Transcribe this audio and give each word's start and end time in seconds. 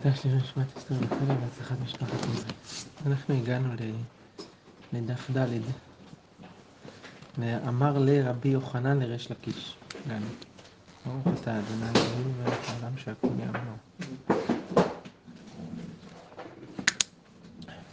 הקדש 0.00 0.24
לי 0.24 0.32
נשמת 0.34 0.76
אסתר 0.76 0.94
רחלה 0.94 1.34
והצלחת 1.40 1.76
משפחת 1.84 2.22
עזרא. 2.22 2.50
אנחנו 3.06 3.34
הגענו 3.34 3.74
לדף 4.92 5.30
ד' 5.36 5.46
ואמר 7.38 7.98
לרבי 7.98 8.48
יוחנן 8.48 8.98
לריש 8.98 9.30
לקיש. 9.30 9.76
הגענו. 10.06 10.26
ברוך 11.06 11.38
אתה 11.40 11.58
אדוני 11.58 11.90
אלוהים 11.90 12.34
ומלך 12.38 12.70
העולם 12.70 12.96
שהכל 12.96 13.28
יאמנו. 13.38 13.76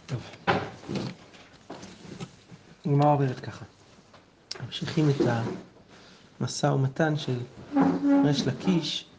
טוב. 0.06 0.20
הגמרא 2.86 3.12
אומרת 3.12 3.40
ככה. 3.40 3.64
ממשיכים 4.66 5.10
את 5.10 5.26
המשא 6.40 6.66
ומתן 6.66 7.16
של 7.16 7.40
ריש 8.24 8.46
לקיש 8.46 9.11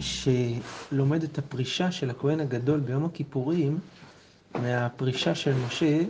שלומד 0.00 1.22
את 1.22 1.38
הפרישה 1.38 1.92
של 1.92 2.10
הכהן 2.10 2.40
הגדול 2.40 2.80
ביום 2.80 3.04
הכיפורים 3.04 3.78
מהפרישה 4.54 5.34
של 5.34 5.54
משה 5.66 6.00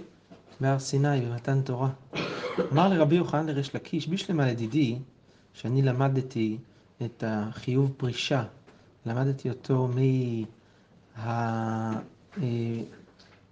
בהר 0.60 0.78
סיני 0.78 1.20
במתן 1.20 1.60
תורה. 1.62 1.90
אמר 2.72 2.88
לרבי 2.88 3.14
יוחנן 3.16 3.46
לריש 3.46 3.74
לקיש, 3.74 4.08
בשלמה 4.08 4.46
לדידי, 4.46 4.98
שאני 5.54 5.82
למדתי 5.82 6.58
את 7.02 7.24
החיוב 7.26 7.92
פרישה, 7.96 8.44
למדתי 9.06 9.48
אותו 9.48 9.88
מה... 11.16 12.00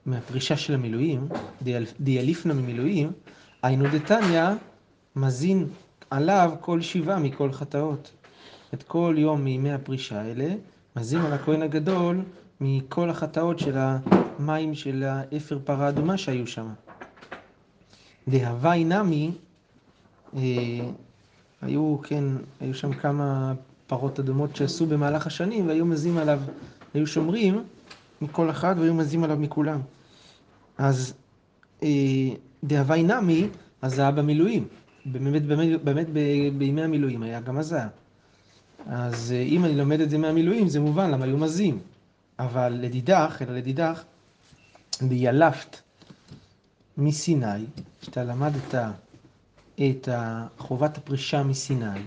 מהפרישה 0.06 0.56
של 0.56 0.74
המילואים, 0.74 1.28
דיאליפנה 2.00 2.54
ממילואים, 2.54 3.12
היינו 3.62 3.84
דתניא 3.92 4.44
מזין 5.16 5.66
עליו 6.10 6.52
כל 6.60 6.80
שבעה 6.80 7.18
מכל 7.18 7.52
חטאות. 7.52 8.12
את 8.74 8.82
כל 8.82 9.14
יום 9.18 9.44
מימי 9.44 9.72
הפרישה 9.72 10.20
האלה, 10.20 10.54
מזין 10.96 11.20
על 11.20 11.32
הכהן 11.32 11.62
הגדול 11.62 12.22
מכל 12.60 13.10
החטאות 13.10 13.58
של 13.58 13.76
המים 13.78 14.74
של 14.74 15.02
האפר 15.02 15.58
פרה 15.64 15.88
אדומה 15.88 16.18
שהיו 16.18 16.46
שם. 16.46 16.68
דהווי 18.28 18.84
נמי, 18.84 19.30
אה, 20.36 20.40
היו, 21.62 21.96
כן, 22.02 22.24
היו 22.60 22.74
שם 22.74 22.92
כמה 22.92 23.54
פרות 23.86 24.20
אדומות 24.20 24.56
שעשו 24.56 24.86
במהלך 24.86 25.26
השנים 25.26 25.68
והיו 25.68 25.86
מזים 25.86 26.18
עליו, 26.18 26.40
היו 26.94 27.06
שומרים 27.06 27.64
מכל 28.20 28.50
אחד 28.50 28.74
והיו 28.78 28.94
מזים 28.94 29.24
עליו 29.24 29.36
מכולם. 29.36 29.80
אז 30.78 31.14
אה, 31.82 31.88
דהווי 32.64 33.02
נמי, 33.02 33.48
אז 33.82 33.94
זה 33.94 34.02
היה 34.02 34.10
במילואים. 34.10 34.68
באמת, 35.06 35.42
באמת, 35.42 35.80
באמת 35.84 36.06
בימי 36.58 36.82
המילואים 36.82 37.22
היה 37.22 37.40
גם 37.40 37.58
הזעה. 37.58 37.88
אז 38.86 39.32
אה, 39.32 39.42
אם 39.42 39.64
אני 39.64 39.76
לומד 39.76 40.00
את 40.00 40.10
זה 40.10 40.18
מהמילואים, 40.18 40.68
זה 40.68 40.80
מובן 40.80 41.10
למה 41.10 41.24
היו 41.24 41.38
מזים. 41.38 41.78
אבל 42.38 42.72
לדידך, 42.72 43.42
אלא 43.42 43.56
לדידך, 43.56 44.02
ביילפת 45.02 45.76
מסיני, 46.98 47.64
כשאתה 48.00 48.24
למדת 48.24 48.74
את 49.74 50.08
חובת 50.58 50.98
הפרישה 50.98 51.42
מסיני, 51.42 52.00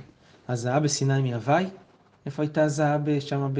הזעה 0.47 0.79
בסיני 0.79 1.31
מהווי, 1.31 1.65
איפה 2.25 2.43
הייתה 2.43 2.63
הזעה 2.63 2.97
שם 3.19 3.53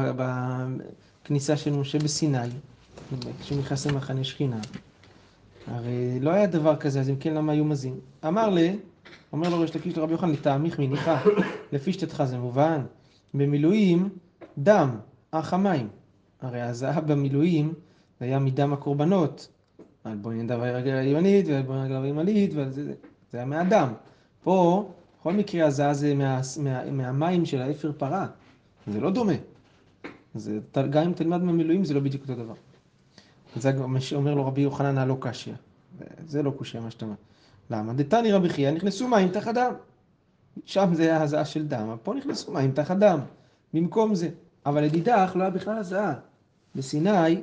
בכניסה 0.00 1.56
של 1.56 1.72
משה 1.72 1.98
בסיני, 1.98 2.48
כשהוא 3.40 3.58
נכנס 3.58 3.86
למחנה 3.86 4.24
שכינה? 4.24 4.60
הרי 5.66 6.20
לא 6.20 6.30
היה 6.30 6.46
דבר 6.46 6.76
כזה, 6.76 7.00
אז 7.00 7.10
אם 7.10 7.16
כן, 7.16 7.34
למה 7.34 7.52
היו 7.52 7.64
מזים? 7.64 8.00
אמר 8.26 8.50
לי, 8.50 8.76
אומר 9.34 9.48
לו 9.48 9.60
ריש 9.60 9.76
לקיש 9.76 9.96
לרבי 9.96 10.12
יוחנן, 10.12 10.30
לטעמיך 10.30 10.78
מניחה, 10.78 11.22
לפי 11.72 11.92
שתתך 11.92 12.24
זה 12.26 12.38
מובן. 12.38 12.84
במילואים, 13.34 14.08
דם, 14.58 14.96
אח 15.30 15.54
המים. 15.54 15.88
הרי 16.40 16.60
הזהב 16.60 17.12
במילואים 17.12 17.74
היה 18.20 18.38
מדם 18.38 18.72
הקורבנות. 18.72 19.48
על 20.04 20.16
בואי 20.16 20.42
נדע 20.42 20.56
ברגל 20.56 20.92
הימנית 20.92 21.48
ועל 21.48 21.62
בואי 21.62 21.78
נדע 21.78 22.00
הימנית, 22.00 22.52
זה, 22.68 22.94
היה 23.32 23.44
מהדם. 23.44 23.92
פה, 24.42 24.88
בכל 25.20 25.32
מקרה 25.32 25.66
הזהב 25.66 25.92
זה 25.92 26.14
מה, 26.14 26.40
מה, 26.62 26.90
מהמים 26.90 27.46
של 27.46 27.62
האפר 27.62 27.92
פרה. 27.98 28.26
זה 28.86 29.00
לא 29.00 29.10
דומה. 29.10 29.34
גם 30.90 31.02
אם 31.02 31.12
תלמד 31.12 31.42
מהמילואים 31.42 31.84
זה 31.84 31.94
לא 31.94 32.00
בדיוק 32.00 32.22
אותו 32.22 32.34
דבר. 32.34 32.54
זה 33.56 33.72
אומר 34.14 34.34
לו 34.34 34.46
רבי 34.46 34.60
יוחנן, 34.60 34.98
הלא 34.98 35.16
קשיא. 35.20 35.54
זה 36.26 36.42
לא 36.42 36.50
קושיה 36.50 36.80
מה 36.80 36.90
שאתה 36.90 37.04
אומר. 37.04 37.16
למה? 37.70 37.92
דתני 37.92 38.32
רבי 38.32 38.48
חייא 38.48 38.70
נכנסו 38.70 39.08
מים 39.08 39.28
תחת 39.28 39.54
דם. 39.54 39.72
שם 40.64 40.90
זה 40.92 41.02
היה 41.02 41.22
הזעה 41.22 41.44
של 41.44 41.66
דם, 41.66 41.96
פה 42.02 42.14
נכנסו 42.14 42.52
מים 42.52 42.72
תחת 42.72 42.96
דם. 42.96 43.20
במקום 43.74 44.14
זה. 44.14 44.28
אבל 44.66 44.84
לדידך 44.84 45.32
לא 45.34 45.42
היה 45.42 45.50
בכלל 45.50 45.78
הזעה. 45.78 46.14
בסיני, 46.74 47.42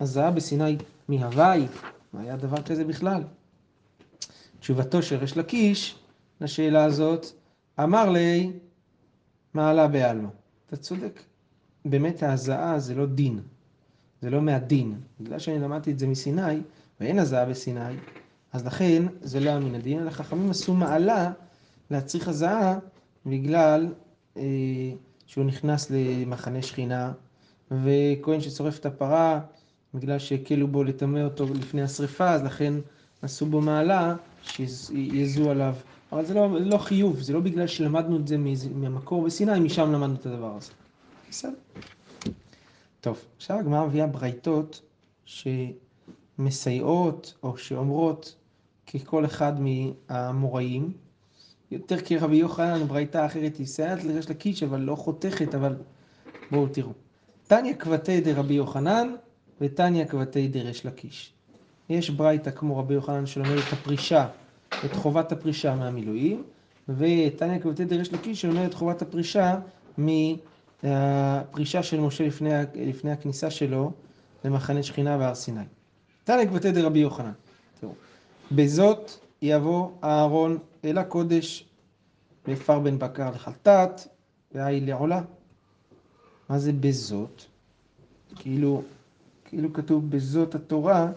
הזעה 0.00 0.30
בסיני 0.30 0.76
מהווי, 1.08 1.66
לא 2.14 2.20
היה 2.20 2.36
דבר 2.36 2.62
כזה 2.62 2.84
בכלל. 2.84 3.22
תשובתו 4.60 5.02
של 5.02 5.16
ריש 5.16 5.36
לקיש 5.36 5.98
לשאלה 6.40 6.84
הזאת, 6.84 7.26
אמר 7.82 8.10
לי, 8.10 8.52
מעלה 9.54 9.88
בעלמא. 9.88 10.28
אתה 10.66 10.76
צודק. 10.76 11.22
באמת 11.84 12.22
ההזעה 12.22 12.78
זה 12.78 12.94
לא 12.94 13.06
דין. 13.06 13.40
זה 14.22 14.30
לא 14.30 14.42
מהדין. 14.42 15.00
בגלל 15.20 15.38
שאני 15.38 15.58
למדתי 15.58 15.92
את 15.92 15.98
זה 15.98 16.06
מסיני, 16.06 16.60
ואין 17.00 17.18
הזעה 17.18 17.44
בסיני, 17.44 17.96
אז 18.52 18.66
לכן 18.66 19.02
זה 19.20 19.40
לא 19.40 19.50
היה 19.50 19.58
מן 19.58 19.74
הדין, 19.74 20.02
אלא 20.02 20.10
חכמים 20.10 20.50
עשו 20.50 20.74
מעלה 20.74 21.32
להצריך 21.90 22.28
הזעה 22.28 22.78
בגלל 23.26 23.88
אה, 24.36 24.42
שהוא 25.26 25.44
נכנס 25.44 25.90
למחנה 25.90 26.62
שכינה, 26.62 27.12
וכהן 27.70 28.40
ששורף 28.40 28.78
את 28.78 28.86
הפרה, 28.86 29.40
בגלל 29.94 30.18
שהקלו 30.18 30.68
בו 30.68 30.84
לטמא 30.84 31.18
אותו 31.18 31.46
לפני 31.54 31.82
השרפה, 31.82 32.30
אז 32.30 32.42
לכן 32.42 32.74
עשו 33.22 33.46
בו 33.46 33.60
מעלה 33.60 34.16
שיזו 34.42 35.50
עליו. 35.50 35.74
אבל 36.12 36.24
זה 36.24 36.34
לא, 36.34 36.60
לא 36.60 36.78
חיוב, 36.78 37.20
זה 37.20 37.32
לא 37.32 37.40
בגלל 37.40 37.66
שלמדנו 37.66 38.16
את 38.16 38.28
זה 38.28 38.36
מהמקור 38.74 39.22
בסיני, 39.24 39.60
משם 39.60 39.92
למדנו 39.92 40.14
את 40.14 40.26
הדבר 40.26 40.56
הזה. 40.56 40.72
בסדר. 41.30 41.54
טוב, 43.00 43.18
עכשיו 43.36 43.58
הגמרא 43.58 43.86
מביאה 43.86 44.06
ברייתות 44.06 44.82
שמסייעות 46.38 47.34
או 47.42 47.58
שאומרות 47.58 48.36
ככל 48.94 49.24
אחד 49.24 49.52
מהמוראים, 49.60 50.92
יותר 51.70 51.96
כרבי 52.04 52.36
יוחנן, 52.36 52.86
ברייתה 52.86 53.26
אחרת 53.26 53.56
היא 53.56 53.66
סייעת 53.66 54.04
לריש 54.04 54.30
לקיש, 54.30 54.62
אבל 54.62 54.80
לא 54.80 54.94
חותכת, 54.94 55.54
אבל 55.54 55.76
בואו 56.50 56.66
תראו. 56.66 56.92
תניא 57.46 57.74
כבתי 57.74 58.20
דרבי 58.20 58.54
יוחנן 58.54 59.14
ותניא 59.60 60.04
כבתי 60.04 60.48
דריש 60.48 60.86
לקיש. 60.86 61.32
יש 61.88 62.10
ברייתא 62.10 62.50
כמו 62.50 62.78
רבי 62.78 62.94
יוחנן 62.94 63.26
שלומד 63.26 63.58
את 63.68 63.72
הפרישה, 63.72 64.28
את 64.84 64.92
חובת 64.92 65.32
הפרישה 65.32 65.74
מהמילואים, 65.74 66.42
ותניא 66.88 67.58
כבתי 67.58 67.84
דריש 67.84 68.12
לקיש 68.12 68.40
שלומד 68.40 68.64
את 68.64 68.74
חובת 68.74 69.02
הפרישה 69.02 69.58
מהפרישה 69.98 71.82
של 71.82 72.00
משה 72.00 72.26
לפני, 72.26 72.50
לפני 72.74 73.10
הכניסה 73.12 73.50
שלו 73.50 73.92
למחנה 74.44 74.82
שכינה 74.82 75.18
בהר 75.18 75.34
סיני. 75.34 75.60
תניא 76.24 76.46
כבתי 76.46 76.72
דרבי 76.72 76.98
יוחנן. 76.98 77.32
תראו. 77.80 77.92
בזאת 78.52 79.10
יבוא 79.42 79.90
אהרון 80.04 80.58
אל 80.84 80.98
הקודש 80.98 81.64
ואפר 82.48 82.78
בן 82.78 82.98
בקר 82.98 83.30
לחלטת 83.30 84.00
והי 84.52 84.80
לעולה. 84.80 85.20
מה 86.48 86.58
זה 86.58 86.72
בזאת? 86.72 87.42
כאילו, 88.36 88.82
כאילו 89.44 89.72
כתוב 89.72 90.10
בזאת 90.10 90.54
התורה 90.54 91.10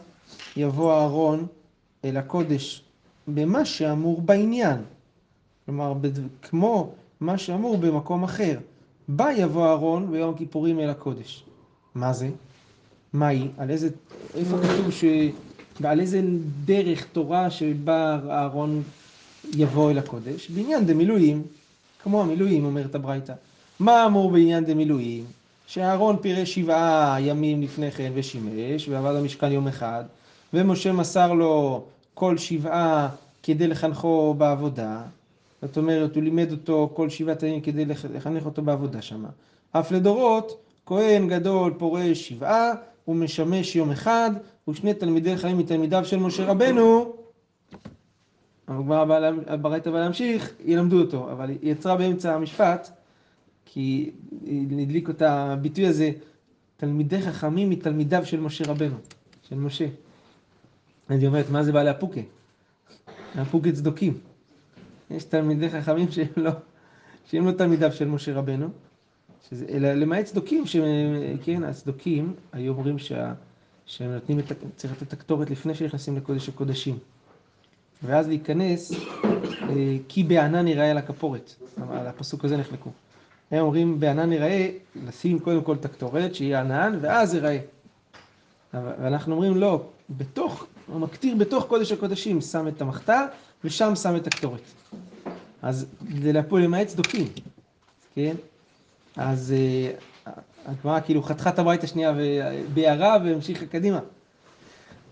יבוא 0.58 0.94
אהרון 0.94 1.47
אל 2.06 2.18
הקודש 2.18 2.84
במה 3.28 3.66
שאמור 3.66 4.22
בעניין. 4.22 4.78
כלומר, 5.66 5.94
כמו 6.42 6.94
מה 7.19 7.38
שאמור 7.38 7.78
במקום 7.78 8.24
אחר. 8.24 8.60
בה 9.07 9.31
יבוא 9.31 9.66
אהרון 9.66 10.12
ביום 10.12 10.33
הכיפורים 10.33 10.80
אל 10.80 10.89
הקודש. 10.89 11.45
מה 11.95 12.13
זה? 12.13 12.30
מהי? 13.13 13.48
על 13.57 13.69
איזה, 13.69 13.89
איפה 14.36 14.57
כתוב 14.57 14.92
ש... 14.92 15.04
ועל 15.79 16.00
איזה 16.00 16.21
דרך 16.65 17.06
תורה 17.06 17.50
שבה 17.50 18.19
אהרון 18.29 18.83
יבוא 19.56 19.91
אל 19.91 19.97
הקודש? 19.97 20.50
בעניין 20.50 20.85
דמילואים, 20.85 21.44
כמו 22.03 22.21
המילואים 22.21 22.65
אומרת 22.65 22.95
הברייתא. 22.95 23.33
מה 23.79 24.06
אמור 24.06 24.31
בעניין 24.31 24.65
דמילואים? 24.65 25.25
שאהרון 25.68 26.18
פירש 26.21 26.56
שבעה 26.56 27.18
ימים 27.19 27.62
לפני 27.62 27.91
כן 27.91 28.12
ושימש, 28.15 28.88
ועבד 28.89 29.15
המשכן 29.15 29.51
יום 29.51 29.68
אחד, 29.68 30.03
ומשה 30.53 30.91
מסר 30.91 31.33
לו 31.33 31.83
כל 32.13 32.38
שבעה 32.38 33.09
כדי 33.44 33.68
לחנכו 33.68 34.35
בעבודה. 34.38 35.01
זאת 35.62 35.77
אומרת, 35.77 36.15
הוא 36.15 36.23
לימד 36.23 36.51
אותו 36.51 36.89
כל 36.94 37.09
שבעת 37.09 37.44
הימים 37.44 37.62
כדי 37.62 37.85
לחנך 37.85 38.45
אותו 38.45 38.62
בעבודה 38.62 39.01
שמה. 39.01 39.27
אף 39.71 39.91
לדורות, 39.91 40.57
כהן 40.85 41.27
גדול 41.27 41.73
פורש 41.77 42.29
שבעה, 42.29 42.71
הוא 43.06 43.15
משמש 43.15 43.75
יום 43.75 43.92
אחד, 43.92 44.31
ושני 44.68 44.94
תלמידי 44.94 45.38
חיים 45.38 45.57
מתלמידיו 45.57 46.06
של 46.06 46.18
משה 46.19 46.45
רבנו, 46.45 47.13
הגמרא 48.68 49.06
ברייתא 49.62 49.92
בא 49.92 50.00
להמשיך, 50.00 50.53
ילמדו 50.65 51.01
אותו, 51.01 51.31
אבל 51.31 51.50
היא 51.50 51.57
יצרה 51.62 51.95
באמצע 51.95 52.36
המשפט, 52.36 52.89
כי 53.65 54.12
הדליק 54.48 55.07
אותה 55.07 55.53
הביטוי 55.53 55.88
הזה, 55.88 56.12
תלמידי 56.77 57.21
חכמים 57.21 57.69
מתלמידיו 57.69 58.25
של 58.25 58.39
משה 58.39 58.63
רבנו, 58.68 58.95
של 59.50 59.56
משה. 59.56 59.86
אז 61.09 61.19
היא 61.19 61.27
אומרת, 61.27 61.50
מה 61.50 61.63
זה 61.63 61.71
בעלי 61.71 61.89
הפוקה? 61.89 62.21
הפוקה 63.36 63.71
צדוקים. 63.71 64.18
יש 65.12 65.24
תלמידי 65.24 65.69
חכמים 65.69 66.12
שהם 66.12 66.27
לא, 66.38 66.51
שהם 67.25 67.47
לא 67.47 67.51
תלמידיו 67.51 67.92
של 67.92 68.07
משה 68.07 68.33
רבנו, 68.33 68.69
שזה, 69.50 69.66
אלא 69.70 69.94
למעט 69.94 70.26
צדוקים, 70.26 70.64
כן, 71.44 71.64
הצדוקים 71.64 72.34
היו 72.54 72.74
אומרים 72.74 73.00
שה, 73.00 73.34
שהם 73.86 74.12
נותנים 74.12 74.40
את, 74.40 74.52
צריך 74.76 74.94
לתת 74.94 75.04
את 75.04 75.14
הקטורת 75.14 75.50
לפני 75.50 75.76
שנכנסים 75.76 76.18
לקודש 76.18 76.50
הקודשים. 76.50 76.98
ואז 78.04 78.28
להיכנס, 78.28 78.92
אה, 78.94 79.98
כי 80.08 80.24
בענן 80.24 80.68
יראה 80.68 80.92
על 80.92 80.98
הכפורת. 80.98 81.54
על 81.90 82.08
הפסוק 82.08 82.46
הזה 82.46 82.58
נחלקו. 82.58 82.90
הם 83.52 83.60
אומרים 83.60 84.00
בענן 84.00 84.34
יראה, 84.34 84.70
לשים 85.08 85.40
קודם 85.40 85.64
כל 85.64 85.76
את 85.76 85.86
הקטורת, 85.86 86.36
שיהיה 86.36 86.62
ענן, 86.62 86.98
ואז 87.02 87.36
יראה. 87.36 87.60
ואנחנו 88.74 89.34
אומרים 89.34 89.58
לא, 89.58 89.86
בתוך, 90.10 90.66
הוא 90.88 91.00
מקטיר 91.00 91.36
בתוך 91.36 91.66
קודש 91.66 91.92
הקודשים, 91.92 92.42
שם 92.42 92.68
את 92.68 92.82
המחתה, 92.82 93.26
ושם 93.64 93.96
שם 93.96 94.16
את 94.16 94.28
הקטורת. 94.28 94.62
אז 95.62 95.86
זה 96.22 96.32
להפועל 96.32 96.64
למעט 96.64 96.88
צדוקים, 96.88 97.28
כן? 98.16 98.36
אז 99.18 99.54
אה, 99.58 100.34
הגמרא 100.66 101.00
כאילו 101.00 101.24
חתכה 101.24 101.50
את 101.50 101.60
הברית 101.60 101.84
השנייה 101.84 102.13
בהערה 102.74 103.18
והמשיכה 103.24 103.66
קדימה. 103.66 104.00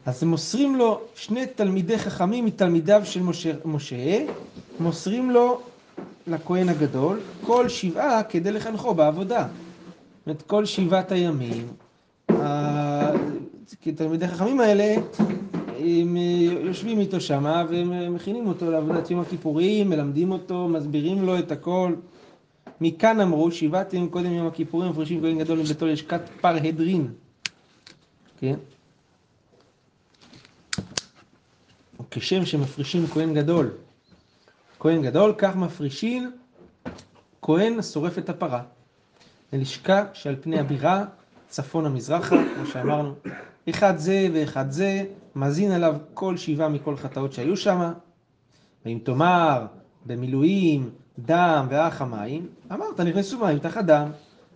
אז 0.05 0.23
מוסרים 0.23 0.75
לו 0.75 1.01
שני 1.15 1.45
תלמידי 1.45 1.97
חכמים 1.97 2.45
מתלמידיו 2.45 3.01
של 3.05 3.21
משה, 3.21 3.51
משה 3.65 4.25
מוסרים 4.79 5.31
לו 5.31 5.61
לכהן 6.27 6.69
הגדול 6.69 7.19
כל 7.45 7.69
שבעה 7.69 8.23
כדי 8.23 8.51
לחנכו 8.51 8.93
בעבודה. 8.93 9.47
זאת 10.19 10.27
אומרת, 10.27 10.41
כל 10.41 10.65
שבעת 10.65 11.11
הימים, 11.11 11.67
תלמידי 13.95 14.27
חכמים 14.27 14.59
האלה, 14.59 14.95
הם 15.79 16.17
יושבים 16.65 16.99
איתו 16.99 17.21
שמה 17.21 17.65
ומכינים 17.69 18.47
אותו 18.47 18.71
לעבודת 18.71 19.11
יום 19.11 19.19
הכיפורים, 19.19 19.89
מלמדים 19.89 20.31
אותו, 20.31 20.67
מסבירים 20.67 21.25
לו 21.25 21.39
את 21.39 21.51
הכל. 21.51 21.93
מכאן 22.81 23.21
אמרו, 23.21 23.51
שבעת 23.51 23.93
ימים 23.93 24.09
קודם 24.09 24.33
יום 24.33 24.47
הכיפורים, 24.47 24.89
מפרישים 24.91 25.21
כהן 25.21 25.39
גדול 25.39 25.59
מביתו 25.59 25.85
לשכת 25.87 26.21
פרהדרין. 26.41 27.13
כן? 28.39 28.55
כשם 32.11 32.45
שמפרישים 32.45 33.07
כהן 33.07 33.33
גדול. 33.33 33.71
כהן 34.79 35.01
גדול, 35.01 35.33
כך 35.37 35.55
מפרישים 35.55 36.31
כהן 37.41 37.81
שורף 37.81 38.17
את 38.17 38.29
הפרה. 38.29 38.63
ללשכה 39.53 40.03
שעל 40.13 40.35
פני 40.41 40.59
הבירה, 40.59 41.05
צפונה 41.49 41.89
מזרחה, 41.89 42.35
כמו 42.55 42.65
שאמרנו, 42.65 43.13
אחד 43.69 43.97
זה 43.97 44.27
ואחד 44.33 44.71
זה, 44.71 45.05
מזין 45.35 45.71
עליו 45.71 45.95
כל 46.13 46.37
שבעה 46.37 46.69
מכל 46.69 46.97
חטאות 46.97 47.33
שהיו 47.33 47.57
שם. 47.57 47.91
ואם 48.85 48.99
תאמר 49.03 49.65
במילואים 50.09 50.89
דם 51.19 51.67
ואח 51.69 52.01
המים, 52.01 52.47
אמרת 52.71 52.99
נכנסו 52.99 53.39
מים 53.39 53.59
תחת 53.59 53.85
דם. 53.85 54.11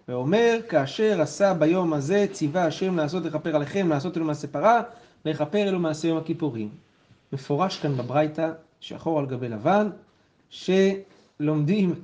ואומר, 0.08 0.60
כאשר 0.70 1.22
עשה 1.22 1.54
ביום 1.54 1.94
הזה, 1.94 2.26
ציווה 2.32 2.66
השם 2.66 2.98
לעשות 2.98 3.24
לכפר 3.24 3.56
עליכם, 3.56 3.90
לעשות 3.90 4.18
אלו 4.18 4.26
מעשה 4.26 4.48
פרה, 4.48 4.82
לכפר 5.26 5.58
אלו 5.58 5.80
מעשה 5.80 6.08
יום 6.08 6.18
הכיפורים. 6.18 6.70
מפורש 7.34 7.80
כאן 7.80 7.98
בברייתא, 7.98 8.52
שחור 8.80 9.20
על 9.20 9.26
גבי 9.26 9.50
לבן, 9.50 9.90
שלומדים 10.50 11.96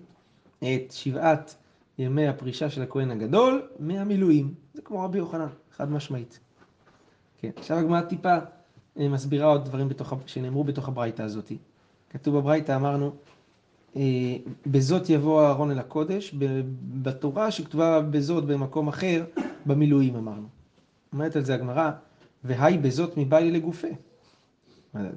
את 0.60 0.92
שבעת 0.92 1.56
ימי 2.00 2.28
הפרישה 2.28 2.70
של 2.70 2.82
הכהן 2.82 3.12
הגדול 3.12 3.68
מהמילואים. 3.80 4.54
זה 4.74 4.82
כמו 4.82 5.04
רבי 5.04 5.18
יוחנן, 5.18 5.48
חד 5.78 5.92
משמעית. 5.92 6.40
כן, 7.38 7.50
עכשיו 7.58 7.78
הגמרא 7.78 8.02
טיפה 8.02 8.38
אה, 9.00 9.08
מסבירה 9.10 9.48
עוד 9.48 9.66
דברים 9.66 9.90
בתוך, 9.90 10.14
שנאמרו 10.26 10.64
בתוך 10.64 10.88
הברייתא 10.88 11.22
הזאת. 11.22 11.52
כתוב 12.10 12.38
בברייתא, 12.38 12.76
אמרנו, 12.76 13.12
בזאת 14.68 15.10
יבוא 15.10 15.42
אהרון 15.42 15.72
אל 15.72 15.80
הקודש, 15.80 16.36
בתורה 17.02 17.52
שכתובה 17.52 18.02
בזאת 18.02 18.46
במקום 18.46 18.88
אחר, 18.88 19.26
במילואים 19.66 20.16
אמרנו. 20.16 20.48
אומרת 21.14 21.36
על 21.36 21.46
זה 21.46 21.54
הגמרא, 21.54 21.92
והי 22.44 22.78
בזאת 22.78 23.18
מבעלי 23.18 23.52
לגופה. 23.52 23.88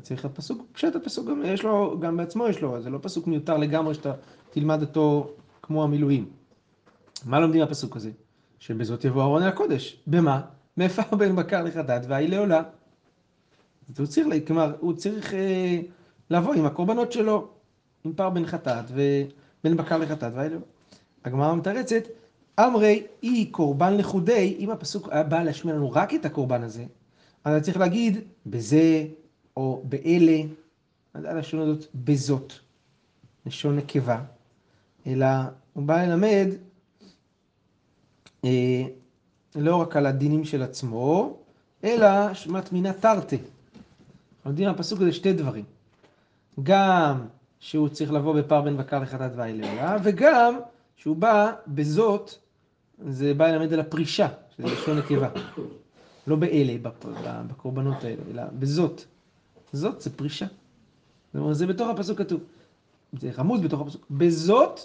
צריך 0.02 0.24
הפסוק, 0.24 0.66
פשוט 0.72 0.96
הפסוק 0.96 1.28
גם 1.28 1.42
יש 1.44 1.62
לו, 1.62 2.00
גם 2.00 2.16
בעצמו 2.16 2.48
יש 2.48 2.60
לו, 2.60 2.82
זה 2.82 2.90
לא 2.90 2.98
פסוק 3.02 3.26
מיותר 3.26 3.56
לגמרי 3.56 3.94
שאתה 3.94 4.12
תלמד 4.50 4.80
אותו 4.82 5.30
כמו 5.62 5.84
המילואים. 5.84 6.30
מה 7.26 7.40
לומדים 7.40 7.60
מהפסוק 7.60 7.96
הזה? 7.96 8.10
שבזאת 8.58 9.04
יבוא 9.04 9.22
אהרון 9.22 9.42
אל 9.42 9.48
הקודש. 9.48 10.02
במה? 10.06 10.40
מאיפה 10.76 11.02
בן 11.18 11.36
בקר 11.36 11.62
לחטאת 11.62 12.02
והי 12.08 12.28
לעולה. 12.28 12.62
הוא 13.98 14.06
צריך, 14.06 14.26
כלומר, 14.46 14.74
הוא 14.80 14.92
צריך 14.92 15.34
אה, 15.34 15.80
לבוא 16.30 16.54
עם 16.54 16.66
הקורבנות 16.66 17.12
שלו, 17.12 17.48
עם 18.04 18.12
פר 18.12 18.30
בן 18.30 18.46
חטאת 18.46 18.84
ובן 18.90 19.76
בקר 19.76 19.98
לחטאת 19.98 20.32
והי 20.34 20.48
לעולה. 20.48 20.64
הגמרא 21.24 21.54
מתרצת, 21.54 22.02
אמרי 22.60 23.06
אי 23.22 23.46
קורבן 23.46 23.96
לחודי, 23.96 24.56
אם 24.58 24.70
הפסוק 24.70 25.08
היה 25.10 25.22
בא 25.22 25.42
להשמיע 25.42 25.74
לנו 25.74 25.90
רק 25.90 26.14
את 26.14 26.24
הקורבן 26.24 26.62
הזה, 26.62 26.84
אז 27.44 27.62
צריך 27.62 27.76
להגיד 27.76 28.18
בזה 28.46 29.06
או 29.56 29.84
באלה, 29.88 30.42
הלשון 31.14 31.60
הזאת 31.60 31.86
בזאת, 31.94 32.52
לשון 33.46 33.76
נקבה, 33.76 34.20
אלא 35.06 35.26
הוא 35.72 35.84
בא 35.84 36.02
ללמד 36.02 36.48
אה, 38.44 38.84
לא 39.54 39.76
רק 39.76 39.96
על 39.96 40.06
הדינים 40.06 40.44
של 40.44 40.62
עצמו, 40.62 41.36
אלא 41.84 42.34
שמטמינה 42.34 42.92
תרתי. 42.92 43.38
לומדים 44.46 44.68
מהפסוק 44.68 45.00
הזה 45.00 45.12
שתי 45.12 45.32
דברים. 45.32 45.64
גם 46.62 47.26
שהוא 47.62 47.88
צריך 47.88 48.12
לבוא 48.12 48.40
בפר 48.40 48.60
בן 48.60 48.76
בקר 48.76 48.98
לחטאת 48.98 49.30
ואיללה, 49.36 49.96
וגם 50.02 50.58
שהוא 50.96 51.16
בא 51.16 51.52
בזאת, 51.68 52.34
זה 53.08 53.34
בא 53.34 53.48
ללמד 53.48 53.72
על 53.72 53.80
הפרישה, 53.80 54.28
שזה 54.56 54.66
לשון 54.66 54.98
נקבה. 54.98 55.28
לא 56.26 56.36
באלה, 56.36 56.76
בקורבנות 57.46 58.04
האלה, 58.04 58.22
אלא 58.30 58.42
בזאת. 58.58 59.04
זאת 59.72 60.00
זה 60.00 60.16
פרישה. 60.16 60.46
זאת 60.46 61.40
אומרת, 61.40 61.56
זה 61.56 61.66
בתוך 61.66 61.88
הפסוק 61.88 62.18
כתוב. 62.18 62.40
זה 63.20 63.30
רמוז 63.38 63.60
בתוך 63.60 63.80
הפסוק. 63.80 64.06
בזאת 64.10 64.80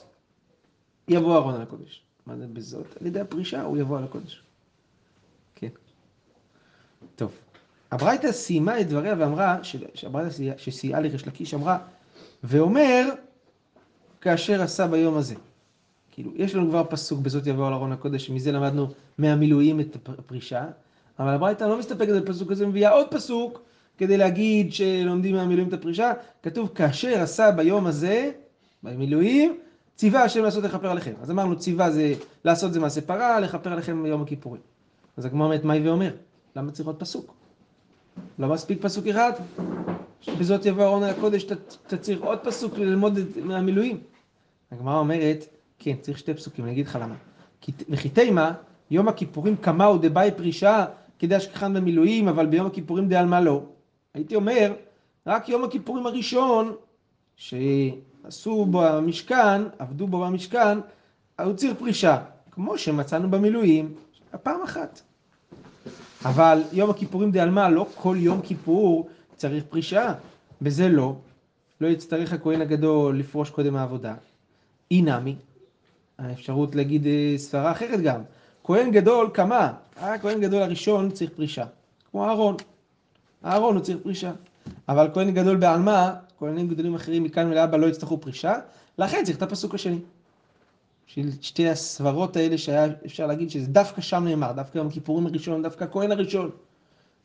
יבוא 1.07 1.35
אהרון 1.35 1.53
על 1.53 1.61
הקודש. 1.61 2.01
מה 2.25 2.37
זה 2.37 2.47
בזאת? 2.47 2.97
על 3.01 3.07
ידי 3.07 3.19
הפרישה 3.19 3.61
הוא 3.61 3.77
יבוא 3.77 3.97
על 3.97 4.03
הקודש. 4.03 4.41
כן. 5.55 5.69
טוב. 7.15 7.31
הברייתא 7.91 8.31
סיימה 8.31 8.79
את 8.79 8.87
דבריה 8.87 9.15
ואמרה, 9.17 9.57
שהברייתא 9.93 10.57
שסייעה 10.57 11.01
לריש 11.01 11.27
לקיש 11.27 11.53
אמרה, 11.53 11.77
ואומר, 12.43 13.09
כאשר 14.21 14.61
עשה 14.61 14.87
ביום 14.87 15.17
הזה. 15.17 15.35
כאילו, 16.11 16.31
יש 16.35 16.55
לנו 16.55 16.69
כבר 16.69 16.83
פסוק 16.89 17.19
בזאת 17.19 17.47
יבוא 17.47 17.67
על 17.67 17.73
ארון 17.73 17.91
הקודש, 17.91 18.27
שמזה 18.27 18.51
למדנו 18.51 18.87
מהמילואים 19.17 19.79
את 19.79 19.97
הפרישה, 20.07 20.65
אבל 21.19 21.29
הברייתא 21.29 21.63
לא 21.63 21.79
מסתפקת 21.79 22.13
בפסוק 22.21 22.51
הזה, 22.51 22.67
מביאה 22.67 22.91
עוד 22.91 23.07
פסוק 23.11 23.61
כדי 23.97 24.17
להגיד 24.17 24.73
שלומדים 24.73 25.35
מהמילואים 25.35 25.67
את 25.67 25.73
הפרישה, 25.73 26.11
כתוב 26.43 26.69
כאשר 26.75 27.21
עשה 27.21 27.51
ביום 27.51 27.87
הזה, 27.87 28.31
במילואים, 28.83 29.57
ציווה 29.95 30.23
השם 30.23 30.43
לעשות 30.43 30.63
לכפר 30.63 30.91
עליכם. 30.91 31.13
אז 31.21 31.31
אמרנו 31.31 31.59
ציווה 31.59 31.91
זה 31.91 32.13
לעשות 32.45 32.73
זה 32.73 32.79
מעשה 32.79 33.01
פרה, 33.01 33.39
לכפר 33.39 33.73
עליכם 33.73 34.03
ביום 34.03 34.21
הכיפורים. 34.21 34.61
אז 35.17 35.25
הגמרא 35.25 35.45
אומרת 35.45 35.63
מהי 35.63 35.87
ואומר, 35.87 36.11
למה 36.55 36.71
צריך 36.71 36.87
עוד 36.87 36.99
פסוק? 36.99 37.36
לא 38.39 38.47
מספיק 38.47 38.81
פסוק 38.81 39.07
אחד? 39.07 39.31
בזאת 40.39 40.65
יבוא 40.65 40.83
ארון 40.83 41.03
הקודש, 41.03 41.45
אתה 41.87 41.97
צריך 41.97 42.21
עוד 42.21 42.39
פסוק 42.39 42.77
ללמוד 42.77 43.19
מהמילואים. 43.43 43.99
הגמרא 44.71 44.99
אומרת, 44.99 45.45
כן, 45.79 45.95
צריך 46.01 46.17
שתי 46.17 46.33
פסוקים, 46.33 46.65
אני 46.65 46.73
אגיד 46.73 46.87
לך 46.87 46.99
למה. 47.01 47.15
וכי 47.89 48.09
תימה, 48.09 48.53
יום 48.91 49.07
הכיפורים 49.07 49.57
קמאו 49.57 49.97
דבאי 49.97 50.31
פרישה, 50.37 50.85
כדי 51.19 51.37
אשכחן 51.37 51.73
במילואים, 51.73 52.27
אבל 52.27 52.45
ביום 52.45 52.67
הכיפורים 52.67 53.09
דעלמה 53.09 53.41
לא. 53.41 53.63
הייתי 54.13 54.35
אומר, 54.35 54.73
רק 55.27 55.49
יום 55.49 55.63
הכיפורים 55.63 56.05
הראשון, 56.05 56.75
שעשו 57.35 58.65
בו 58.65 58.83
המשכן, 58.85 59.61
עבדו 59.79 60.07
בו 60.07 60.19
במשכן, 60.19 60.77
הוא 61.43 61.53
צריך 61.53 61.77
פרישה, 61.79 62.17
כמו 62.51 62.77
שמצאנו 62.77 63.31
במילואים, 63.31 63.93
הפעם 64.33 64.61
אחת. 64.63 65.01
אבל 66.25 66.63
יום 66.71 66.89
הכיפורים 66.89 67.31
דעלמה, 67.31 67.69
לא 67.69 67.87
כל 67.95 68.17
יום 68.19 68.41
כיפור 68.41 69.09
צריך 69.35 69.63
פרישה, 69.69 70.13
בזה 70.61 70.89
לא. 70.89 71.15
לא 71.81 71.87
יצטרך 71.87 72.33
הכהן 72.33 72.61
הגדול 72.61 73.19
לפרוש 73.19 73.49
קודם 73.49 73.75
העבודה. 73.75 74.13
אי 74.91 75.01
נמי, 75.01 75.35
האפשרות 76.17 76.75
להגיד 76.75 77.07
אה, 77.07 77.33
סברה 77.37 77.71
אחרת 77.71 78.01
גם. 78.01 78.21
כהן 78.63 78.91
גדול 78.91 79.29
כמה? 79.33 79.73
הכהן 79.97 80.41
גדול 80.41 80.61
הראשון 80.61 81.11
צריך 81.11 81.29
פרישה, 81.35 81.65
כמו 82.11 82.25
אהרון. 82.25 82.55
אהרון 83.45 83.75
הוא 83.75 83.83
צריך 83.83 83.97
פרישה. 84.03 84.31
אבל 84.89 85.09
כהן 85.13 85.31
גדול 85.31 85.57
בעלמא, 85.57 86.09
כהנים 86.39 86.67
גדולים 86.67 86.95
אחרים 86.95 87.23
מכאן 87.23 87.47
ולהבא 87.47 87.77
לא 87.77 87.85
יצטרכו 87.85 88.21
פרישה, 88.21 88.53
לכן 88.97 89.23
צריך 89.25 89.37
את 89.37 89.41
הפסוק 89.41 89.75
השני. 89.75 89.99
של 91.07 91.21
שתי 91.41 91.69
הסברות 91.69 92.35
האלה 92.35 92.57
שהיה 92.57 92.87
אפשר 93.05 93.27
להגיד 93.27 93.49
שזה 93.49 93.67
דווקא 93.67 94.01
שם 94.01 94.23
נאמר, 94.23 94.51
דווקא 94.51 94.77
יום 94.77 94.87
הכיפורים 94.87 95.27
הראשון, 95.27 95.63
דווקא 95.63 95.83
הכהן 95.83 96.11
הראשון. 96.11 96.49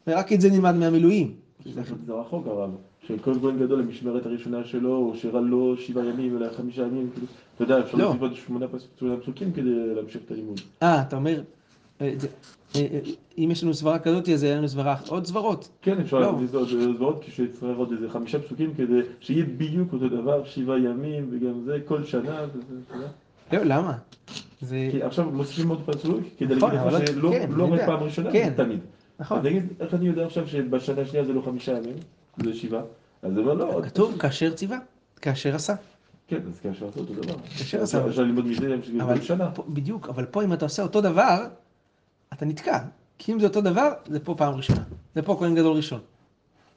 ורק 0.07 0.33
את 0.33 0.41
זה 0.41 0.51
נלמד 0.51 0.75
מהמילואים. 0.75 1.35
זה 1.65 1.81
רחוק 2.15 2.47
הרב, 2.47 2.71
שכל 3.07 3.35
כהן 3.43 3.59
גדול 3.59 3.81
המשמרת 3.81 4.27
הראשונה 4.27 4.65
שלו, 4.65 4.97
הוא 4.97 5.17
שירה 5.17 5.41
לו 5.41 5.77
שבעה 5.77 6.05
ימים 6.07 6.37
אלא 6.37 6.47
חמישה 6.57 6.83
ימים, 6.83 7.11
כאילו, 7.12 7.27
אתה 7.55 7.65
יודע, 7.65 7.81
אפשר 7.81 7.99
לא. 7.99 8.05
להוסיף 8.05 8.23
עוד 8.23 8.35
שמונה 8.35 8.67
פס- 8.69 8.89
שמונה 8.99 9.17
פסוקים 9.17 9.53
כדי 9.53 9.71
להמשיך 9.95 10.23
את 10.27 10.31
הלימוד. 10.31 10.61
אה, 10.83 11.03
אתה 11.03 11.17
אומר, 11.17 11.43
אה, 12.01 12.15
אה, 12.77 12.81
אה, 12.93 12.99
אם 13.39 13.49
יש 13.51 13.62
לנו 13.65 13.75
סברה 13.75 13.99
כזאת, 13.99 14.29
אז 14.29 14.43
היה 14.43 14.57
לנו 14.57 14.69
סברה, 14.69 14.97
עוד 15.09 15.27
סברות. 15.27 15.69
כן, 15.83 16.01
אפשר 16.01 16.19
לא. 16.21 16.31
עוד 16.53 17.01
עוד 17.01 17.19
כשיצטרך 17.21 17.77
עוד 17.77 17.93
איזה 17.93 18.11
חמישה 18.11 18.39
פסוקים 18.43 18.75
כדי 18.77 19.01
שיהיה 19.21 19.45
בדיוק 19.45 19.93
אותו 19.93 20.09
דבר, 20.09 20.45
שבעה 20.45 20.79
ימים 20.79 21.29
וגם 21.31 21.62
זה, 21.65 21.79
כל 21.87 22.05
שנה, 22.05 22.41
וזה, 22.55 22.62
אתה 22.89 22.97
יודע. 22.97 23.07
לא, 23.53 23.65
למה? 23.65 23.99
זה... 24.61 24.89
כי 24.91 25.03
עכשיו 25.03 25.31
מוסיפים 25.31 25.69
עוד 25.69 25.83
פסוק 25.87 26.21
כדי 26.39 26.55
נכון, 26.55 26.75
להגיד 26.75 26.93
לך 26.93 27.09
שלא 27.09 27.31
כן, 27.33 27.51
לא 27.51 27.73
רק. 27.73 27.81
פעם 27.87 28.03
ראשונה, 28.03 28.33
כן. 28.33 28.53
זה 28.57 28.65
תמיד. 28.65 28.81
נכון. 29.19 29.47
נגיד, 29.47 29.67
איך 29.81 29.95
אני 29.95 30.07
יודע 30.07 30.27
עכשיו 30.27 30.49
שבשנה 30.49 31.01
השנייה 31.03 31.25
זה 31.25 31.33
לא 31.33 31.43
חמישה 31.45 31.73
ימים, 31.73 31.97
זה 32.45 32.55
שבעה? 32.55 32.83
אז 33.23 33.33
זה 33.35 33.41
אומר 33.41 33.55
לא, 33.55 33.81
כתוב 33.85 34.19
כאשר 34.19 34.55
ציווה, 34.55 34.79
כאשר 35.21 35.55
עשה. 35.55 35.75
כן, 36.29 36.41
אז 36.49 36.61
כאשר 36.61 36.89
עשו 36.89 37.01
אותו 37.01 37.15
דבר. 37.15 37.35
כאשר 37.59 37.83
עשה. 37.83 38.07
אפשר 38.07 38.23
ללמוד 38.23 38.47
מזה 38.47 38.77
כל 39.01 39.21
שנה. 39.21 39.51
בדיוק, 39.69 40.09
אבל 40.09 40.25
פה 40.25 40.45
אם 40.45 40.53
אתה 40.53 40.65
עושה 40.65 40.83
אותו 40.83 41.01
דבר, 41.01 41.47
אתה 42.33 42.45
נתקע. 42.45 42.79
כי 43.19 43.33
אם 43.33 43.41
זה 43.41 43.47
אותו 43.47 43.61
דבר, 43.61 43.93
זה 44.07 44.21
פה 44.21 44.35
פעם 44.35 44.55
ראשונה. 44.55 44.83
זה 45.15 45.23
פה 45.23 45.37
כהן 45.39 45.55
גדול 45.55 45.77
ראשון. 45.77 46.01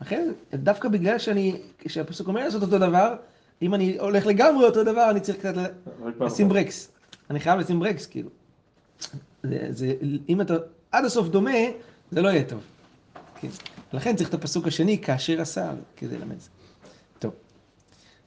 לכן, 0.02 0.32
דווקא 0.54 0.90
בגלל 0.90 1.18
שאני, 1.18 1.62
כשהפסוק 1.78 2.28
אומר 2.28 2.44
לעשות 2.44 2.62
אותו 2.62 2.80
דבר, 2.80 3.16
אם 3.62 3.74
אני 3.74 3.98
הולך 4.00 4.26
לגמרי 4.26 4.66
אותו 4.66 4.84
דבר, 4.84 5.10
אני 5.10 5.20
צריך 5.20 5.38
קצת 5.38 5.54
לשים. 6.20 6.50
ברקס. 6.50 6.92
אני 7.30 7.40
חייב 7.40 7.60
לשים 7.60 7.80
ברקס, 7.80 8.06
כאילו. 8.06 8.30
זה, 9.44 9.68
זה, 9.70 9.94
אם 10.30 10.42
אתה 10.42 10.54
עד 10.92 11.06
הסוף 11.06 11.28
דומה, 11.28 11.52
זה 12.12 12.22
לא 12.22 12.30
יהיה 12.30 12.44
טוב. 12.44 12.62
כן. 13.36 13.48
לכן 13.94 14.16
צריך 14.16 14.30
את 14.30 14.34
הפסוק 14.34 14.68
השני, 14.68 15.02
כאשר 15.02 15.42
עשה, 15.42 15.72
כדי 15.96 16.18
ללמד 16.18 16.40
זה. 16.40 16.50
טוב. 17.20 17.34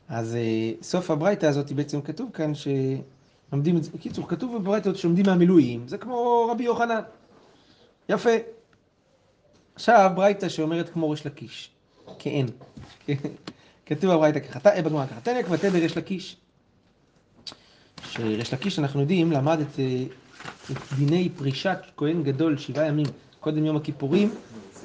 אז 0.08 0.34
אה, 0.34 0.72
סוף 0.82 1.10
הברייתא 1.10 1.46
הזאת 1.46 1.72
בעצם 1.72 2.00
כתוב 2.00 2.30
כאן 2.32 2.52
שלומדים 2.54 3.76
את 3.76 3.84
זה. 3.84 3.90
בקיצור, 3.90 4.28
כתוב 4.28 4.56
בברייתא 4.56 4.94
שלומדים 4.94 5.26
מהמילואים, 5.26 5.88
זה 5.88 5.98
כמו 5.98 6.48
רבי 6.50 6.64
יוחנן. 6.64 7.00
יפה. 8.08 8.30
עכשיו 9.74 10.10
ברייתא 10.14 10.48
שאומרת 10.48 10.88
כמו 10.88 11.10
ריש 11.10 11.26
לקיש. 11.26 11.70
כאין. 12.18 12.46
כתוב 13.88 14.14
בברייתא 14.14 14.38
ככה, 14.38 14.60
ת- 14.60 14.84
בגמרא 14.84 15.06
ככה, 15.06 15.20
תניא 15.20 15.42
כבתי 15.42 15.70
דריש 15.70 15.96
לקיש. 15.96 16.36
שריש 18.04 18.54
לקיש, 18.54 18.78
אנחנו 18.78 19.00
יודעים, 19.00 19.32
למד 19.32 19.58
את, 19.60 19.78
אה, 19.78 20.04
את 20.70 20.76
דיני 20.98 21.28
פרישת 21.36 21.78
כהן 21.96 22.22
גדול 22.22 22.58
שבעה 22.58 22.86
ימים 22.86 23.06
קודם 23.40 23.64
יום 23.64 23.76
הכיפורים 23.76 24.34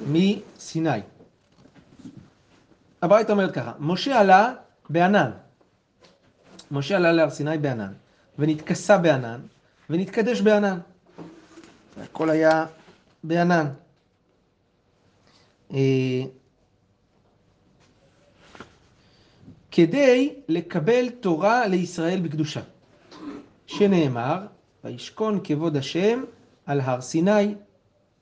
מסיני. 0.06 0.90
הברייתא 3.02 3.32
אומרת 3.32 3.54
ככה, 3.54 3.72
משה 3.78 4.20
עלה 4.20 4.54
בענן. 4.90 5.30
משה 6.70 6.96
עלה 6.96 7.12
להר 7.12 7.30
סיני 7.30 7.58
בענן, 7.58 7.92
ונתכסה 8.38 8.98
בענן, 8.98 9.40
ונתקדש 9.90 10.40
בענן. 10.40 10.78
הכל 12.02 12.30
היה 12.30 12.66
בענן. 13.24 13.66
אה, 15.74 15.78
כדי 19.76 20.34
לקבל 20.48 21.10
תורה 21.10 21.66
לישראל 21.66 22.20
בקדושה, 22.20 22.60
שנאמר, 23.66 24.46
וישכון 24.84 25.40
כבוד 25.44 25.76
השם 25.76 26.24
על 26.66 26.80
הר 26.80 27.00
סיני, 27.00 27.54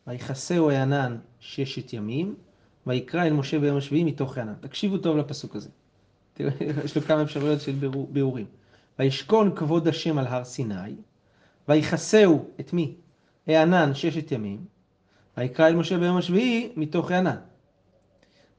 ויכסהו 0.07 0.71
הענן 0.71 1.17
ששת 1.41 1.93
ימים, 1.93 2.35
ויקרא 2.87 3.27
אל 3.27 3.33
משה 3.33 3.59
ביום 3.59 3.77
השביעי 3.77 4.05
מתוך 4.05 4.39
הענן. 4.39 4.55
תקשיבו 4.61 4.99
טוב 4.99 5.17
לפסוק 5.17 5.57
הזה. 5.57 5.69
יש 6.85 6.97
לו 6.97 7.03
כמה 7.03 7.23
אפשרויות 7.23 7.61
של 7.61 7.77
ביאורים. 8.09 8.47
וישכון 8.99 9.57
כבוד 9.57 9.89
השם 9.89 10.19
על 10.19 10.27
הר 10.27 10.45
סיני, 10.45 10.95
ויכסהו 11.69 12.45
את 12.61 12.73
מי? 12.73 12.95
הענן 13.47 13.95
ששת 13.95 14.33
ימים, 14.33 14.65
ויקרא 15.37 15.67
אל 15.69 15.77
משה 15.77 15.99
ביום 15.99 16.17
השביעי 16.17 16.73
מתוך 16.77 17.11
הענן. 17.11 17.37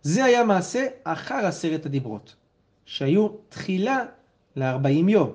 זה 0.01 0.23
היה 0.23 0.43
מעשה 0.43 0.87
אחר 1.03 1.45
עשרת 1.45 1.85
הדיברות, 1.85 2.35
שהיו 2.85 3.27
תחילה 3.49 4.05
לארבעים 4.55 5.09
יום. 5.09 5.31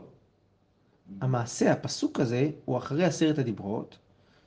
המעשה, 1.20 1.72
הפסוק 1.72 2.20
הזה, 2.20 2.50
הוא 2.64 2.78
אחרי 2.78 3.04
עשרת 3.04 3.38
הדיברות, 3.38 3.98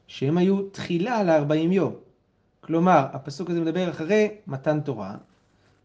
שהם 0.07 0.37
היו 0.37 0.69
תחילה 0.69 1.23
לארבעים 1.23 1.71
יום. 1.71 1.93
כלומר, 2.61 3.05
הפסוק 3.13 3.49
הזה 3.49 3.61
מדבר 3.61 3.89
אחרי 3.89 4.29
מתן 4.47 4.79
תורה, 4.79 5.15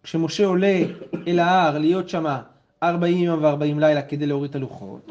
כשמשה 0.03 0.47
עולה 0.47 0.83
אל 1.27 1.39
ההר 1.39 1.79
להיות 1.79 2.09
שמה 2.09 2.43
ארבעים 2.83 3.19
יום 3.19 3.43
וארבעים 3.43 3.81
לילה 3.81 4.03
כדי 4.03 4.27
להוריד 4.27 4.51
את 4.51 4.57
הלוחות, 4.57 5.11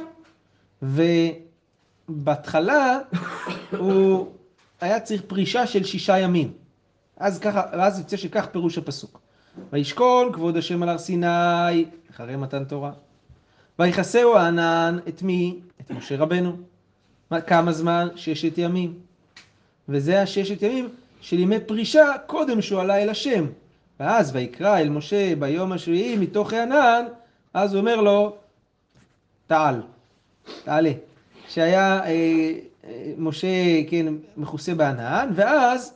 ובהתחלה 2.09 2.99
הוא 3.77 4.31
היה 4.81 4.99
צריך 4.99 5.21
פרישה 5.27 5.67
של 5.67 5.83
שישה 5.83 6.19
ימים. 6.19 6.53
אז 7.17 7.39
ככה, 7.39 7.63
ואז 7.71 7.99
יוצא 7.99 8.17
שכך 8.17 8.47
פירוש 8.51 8.77
הפסוק. 8.77 9.24
וישכון 9.73 10.33
כבוד 10.33 10.57
השם 10.57 10.83
על 10.83 10.89
הר 10.89 10.97
סיני, 10.97 11.85
אחרי 12.11 12.35
מתן 12.35 12.63
תורה. 12.63 12.91
ויכסהו 13.79 14.35
הענן 14.35 14.97
את 15.07 15.21
מי? 15.21 15.59
את 15.81 15.91
משה 15.91 16.17
רבנו. 16.17 16.55
מה- 17.31 17.41
כמה 17.41 17.71
זמן? 17.71 18.07
ששת 18.15 18.57
ימים. 18.57 18.93
וזה 19.89 20.21
הששת 20.21 20.61
ימים 20.61 20.89
של 21.21 21.39
ימי 21.39 21.59
פרישה 21.59 22.05
קודם 22.27 22.61
שהוא 22.61 22.81
עלה 22.81 22.97
אל 23.03 23.09
השם. 23.09 23.45
ואז 23.99 24.35
ויקרא 24.35 24.79
אל 24.79 24.89
משה 24.89 25.35
ביום 25.39 25.71
השביעי 25.71 26.17
מתוך 26.17 26.53
הענן, 26.53 27.05
אז 27.53 27.73
הוא 27.73 27.79
אומר 27.79 28.01
לו, 28.01 28.35
תעל, 29.47 29.81
תעלה. 30.63 30.91
שהיה 31.49 32.03
אה, 32.05 32.09
אה, 32.85 33.13
משה, 33.17 33.47
כן, 33.89 34.05
מכוסה 34.37 34.75
בענן, 34.75 35.29
ואז 35.35 35.93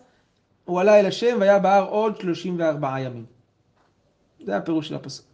הוא 0.66 0.82
עלה 0.82 1.00
אל 1.00 1.06
השם 1.06 1.38
והיה 1.40 1.60
בהר 1.60 1.86
עוד 1.90 2.18
34 2.22 3.00
ימים. 3.00 3.26
זה 4.46 4.58
הפירוש 4.58 4.88
של 4.88 4.96
הפסוק. 4.96 5.26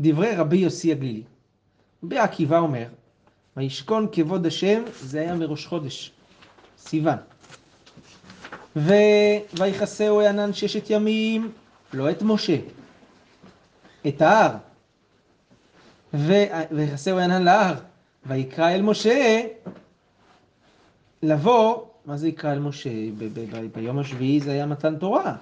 דברי 0.00 0.36
רבי 0.36 0.56
יוסי 0.56 0.92
הגלילי. 0.92 1.22
רבי 2.04 2.18
עקיבא 2.18 2.58
אומר, 2.58 2.86
וישכון 3.56 4.06
כבוד 4.12 4.46
השם, 4.46 4.82
זה 5.00 5.20
היה 5.20 5.34
מראש 5.34 5.66
חודש, 5.66 6.12
סיוון. 6.78 7.16
ו... 8.76 8.92
ויכסהו 9.58 10.20
הענן 10.20 10.52
ששת 10.52 10.90
ימים, 10.90 11.52
לא 11.92 12.10
את 12.10 12.22
משה, 12.22 12.56
את 14.08 14.22
ההר. 14.22 14.50
ו... 16.14 16.32
ויכסהו 16.70 17.18
הענן 17.18 17.42
להר, 17.42 17.74
ויקרא 18.26 18.70
אל 18.70 18.82
משה 18.82 19.42
לבוא, 21.22 21.84
מה 22.04 22.16
זה 22.16 22.28
יקרא 22.28 22.52
אל 22.52 22.58
משה? 22.58 22.90
ב- 23.18 23.24
ב- 23.24 23.56
ב- 23.56 23.72
ביום 23.74 23.98
השביעי 23.98 24.40
זה 24.40 24.50
היה 24.50 24.66
מתן 24.66 24.96
תורה, 24.96 25.36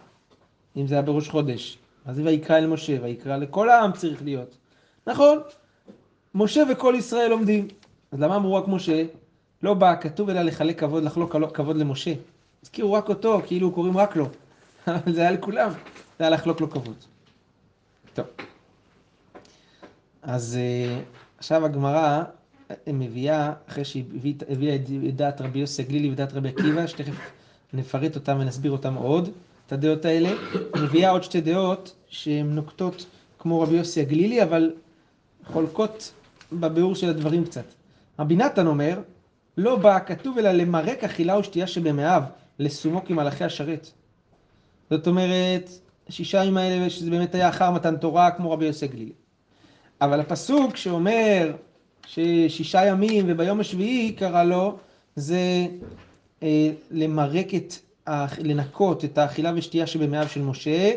אם 0.76 0.86
זה 0.86 0.94
היה 0.94 1.02
בראש 1.02 1.28
חודש. 1.28 1.78
זה 2.12 2.22
ויקרא 2.24 2.58
אל 2.58 2.66
משה? 2.66 2.96
ויקרא 3.02 3.36
לכל 3.36 3.70
העם 3.70 3.92
צריך 3.92 4.22
להיות. 4.22 4.56
נכון, 5.06 5.38
משה 6.34 6.62
וכל 6.72 6.94
ישראל 6.98 7.32
עומדים. 7.32 7.68
אז 8.12 8.20
למה 8.20 8.36
אמרו 8.36 8.54
רק 8.54 8.64
משה? 8.68 9.04
לא 9.62 9.74
בא 9.74 9.94
כתוב 10.00 10.30
אלא 10.30 10.42
לחלק 10.42 10.80
כבוד, 10.80 11.02
לחלוק 11.04 11.56
כבוד 11.56 11.76
למשה. 11.76 12.12
הזכירו 12.62 12.92
רק 12.92 13.08
אותו, 13.08 13.40
כאילו 13.46 13.72
קוראים 13.72 13.96
רק 13.96 14.16
לו. 14.16 14.28
אבל 14.86 15.12
זה 15.14 15.20
היה 15.20 15.30
לכולם, 15.30 15.70
זה 16.18 16.24
היה 16.24 16.30
לחלוק 16.30 16.60
לו 16.60 16.70
כבוד. 16.70 16.96
טוב. 18.14 18.26
אז 20.22 20.58
אה, 20.60 21.00
עכשיו 21.38 21.64
הגמרא 21.64 22.22
אה, 22.70 22.76
מביאה, 22.86 23.52
אחרי 23.68 23.84
שהיא 23.84 24.04
הביא- 24.16 24.34
הביאה 24.48 24.74
את 25.08 25.16
דעת 25.16 25.40
רבי 25.40 25.58
יוסי 25.58 25.82
הגלילי 25.82 26.10
ודעת 26.10 26.32
רבי 26.32 26.48
עקיבא, 26.48 26.86
שתכף 26.86 27.14
נפרט 27.72 28.14
אותם 28.14 28.36
ונסביר 28.40 28.72
אותם 28.72 28.94
עוד, 28.94 29.28
את 29.66 29.72
הדעות 29.72 30.04
האלה, 30.04 30.30
מביאה 30.82 31.10
עוד 31.10 31.22
שתי 31.22 31.40
דעות 31.40 31.94
שהן 32.08 32.54
נוקטות 32.54 33.06
כמו 33.38 33.60
רבי 33.60 33.76
יוסי 33.76 34.00
הגלילי, 34.00 34.42
אבל 34.42 34.72
חולקות 35.44 36.12
בביאור 36.52 36.94
של 36.94 37.08
הדברים 37.08 37.44
קצת. 37.44 37.64
רבי 38.18 38.36
נתן 38.36 38.66
אומר, 38.66 39.00
לא 39.56 39.76
בא 39.76 39.98
כתוב 40.06 40.38
אלא 40.38 40.50
למרק 40.52 41.04
אכילה 41.04 41.38
ושתייה 41.38 41.66
שבמאיו, 41.66 42.22
לסומו 42.58 43.04
כמלאכי 43.04 43.44
השרת. 43.44 43.90
זאת 44.90 45.06
אומרת, 45.06 45.70
שישה 46.08 46.44
ימים 46.44 46.56
האלה, 46.56 46.90
שזה 46.90 47.10
באמת 47.10 47.34
היה 47.34 47.48
אחר 47.48 47.70
מתן 47.70 47.96
תורה, 47.96 48.30
כמו 48.30 48.50
רבי 48.50 48.64
יוסי 48.64 48.84
הגלילי. 48.84 49.12
אבל 50.00 50.20
הפסוק 50.20 50.76
שאומר 50.76 51.52
ששישה 52.06 52.86
ימים 52.86 53.24
וביום 53.28 53.60
השביעי 53.60 54.12
קרא 54.12 54.44
לו, 54.44 54.78
זה 55.16 55.66
אה, 56.42 56.70
למרק 56.90 57.54
את, 57.54 57.74
לנקות 58.38 59.04
את 59.04 59.18
האכילה 59.18 59.52
ושתייה 59.56 59.86
שבמאיו 59.86 60.28
של 60.28 60.42
משה, 60.42 60.90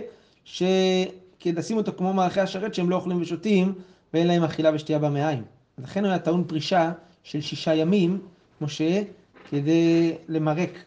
שכדי 0.45 1.51
לשים 1.55 1.77
אותו 1.77 1.91
כמו 1.98 2.13
מלאכי 2.13 2.41
השרת 2.41 2.74
שהם 2.74 2.89
לא 2.89 2.95
אוכלים 2.95 3.21
ושותים 3.21 3.74
ואין 4.13 4.27
להם 4.27 4.43
אכילה 4.43 4.71
ושתייה 4.74 5.00
במעיים. 5.00 5.43
לכן 5.77 6.03
הוא 6.03 6.10
היה 6.10 6.19
טעון 6.19 6.43
פרישה 6.48 6.91
של 7.24 7.41
שישה 7.41 7.75
ימים, 7.75 8.19
משה, 8.62 9.01
כדי 9.50 10.13
למרק, 10.29 10.83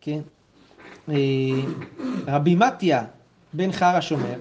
כן? 0.00 0.20
אה, 1.08 1.14
רבי 2.26 2.54
מתיה 2.54 3.04
בן 3.52 3.72
חרש 3.72 4.12
אומר, 4.12 4.38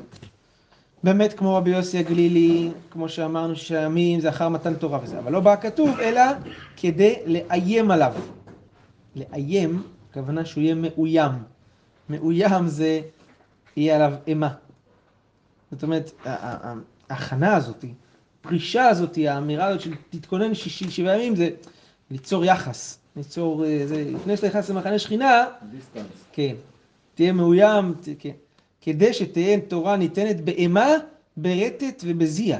באמת 1.04 1.34
כמו 1.34 1.56
רבי 1.56 1.70
יוסי 1.70 1.98
הגלילי, 1.98 2.72
כמו 2.92 3.10
שאמרנו 3.10 3.56
שישה 3.56 3.82
ימים 3.82 4.20
זה 4.20 4.30
אחר 4.30 4.50
מתן 4.50 4.74
תורה 4.74 5.00
וזה, 5.04 5.20
אבל 5.20 5.32
לא 5.32 5.40
בא 5.40 5.56
כתוב, 5.56 6.00
אלא 6.00 6.22
כדי 6.78 7.16
לאיים 7.26 7.92
עליו. 7.92 8.14
לאיים, 9.16 9.84
הכוונה 10.10 10.46
שהוא 10.46 10.64
יהיה 10.64 10.76
מאוים. 10.76 11.32
מאוים 12.10 12.68
זה 12.68 13.02
יהיה 13.76 13.96
עליו 13.96 14.14
אימה. 14.28 14.54
זאת 15.72 15.84
אומרת, 15.84 16.12
ההכנה 17.10 17.56
הזאת, 17.56 17.86
הפרישה 18.40 18.88
הזאת, 18.88 19.18
האמירה 19.28 19.66
הזאת 19.66 19.82
של 19.82 19.94
תתכונן 20.10 20.54
שישי, 20.54 20.92
שבעה 20.92 21.16
ימים, 21.18 21.36
זה 21.36 21.50
ליצור 22.12 22.46
יחס, 22.46 23.00
ליצור, 23.16 23.66
אה, 23.66 23.88
זה, 23.88 24.04
לפני 24.14 24.38
שאתה 24.38 24.48
נכנס 24.48 24.70
למחנה 24.70 25.00
שכינה, 25.00 25.46
דיסטנס. 25.72 26.06
כן, 26.32 26.56
תהיה 27.16 27.32
מאוים, 27.32 27.94
ת, 28.02 28.10
כן, 28.20 28.32
כדי 28.82 29.14
שתהיה 29.14 29.60
תורה 29.60 29.98
ניתנת 29.98 30.42
באימה, 30.42 30.88
ברטט 31.38 32.04
ובזיע. 32.04 32.60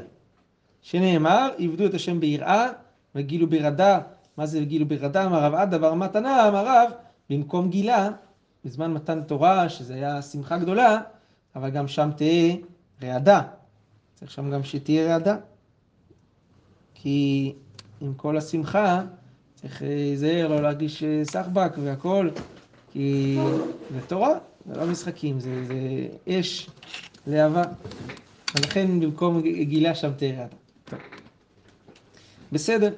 שנאמר, 0.82 1.50
עבדו 1.60 1.86
את 1.86 1.94
השם 1.94 2.20
ביראה, 2.20 2.70
וגילו 3.16 3.50
ברדה, 3.50 4.00
מה 4.38 4.46
זה 4.46 4.60
גילו 4.60 4.86
ברדה? 4.86 5.26
אמר 5.26 5.44
רב 5.44 5.54
עדה 5.54 5.78
בר 5.78 5.94
מתנה, 5.94 6.48
אמר 6.48 6.66
רב, 6.66 6.92
במקום 7.30 7.70
גילה, 7.70 8.10
בזמן 8.66 8.94
מתן 8.94 9.24
תורה, 9.24 9.70
שזה 9.70 9.94
היה 9.94 10.22
שמחה 10.22 10.58
גדולה, 10.58 10.98
אבל 11.56 11.70
גם 11.70 11.88
שם 11.88 12.10
תהיה 12.18 12.56
רעדה. 13.04 13.42
צריך 14.16 14.32
שם 14.32 14.52
גם 14.52 14.64
שתהיה 14.64 15.14
רעדה. 15.14 15.36
כי 16.94 17.54
עם 18.02 18.14
כל 18.14 18.38
השמחה, 18.38 19.02
צריך 19.56 19.82
להיזהר, 19.82 20.48
לא 20.48 20.62
להרגיש 20.62 21.04
אה, 21.04 21.22
סחבק 21.26 21.72
והכל, 21.84 22.30
כי 22.92 23.38
זה 23.94 24.02
תורה, 24.08 24.34
זה 24.66 24.80
לא 24.80 24.86
משחקים, 24.88 25.40
זה, 25.40 25.66
זה 25.66 26.08
אש 26.30 26.70
להבה. 27.28 27.64
ולכן 28.56 29.00
במקום 29.00 29.42
גילה 29.42 29.96
שם 29.96 30.12
תהיה 30.18 30.40
רעדה. 30.40 30.56
טוב. 30.86 31.00
בסדר. 32.52 32.94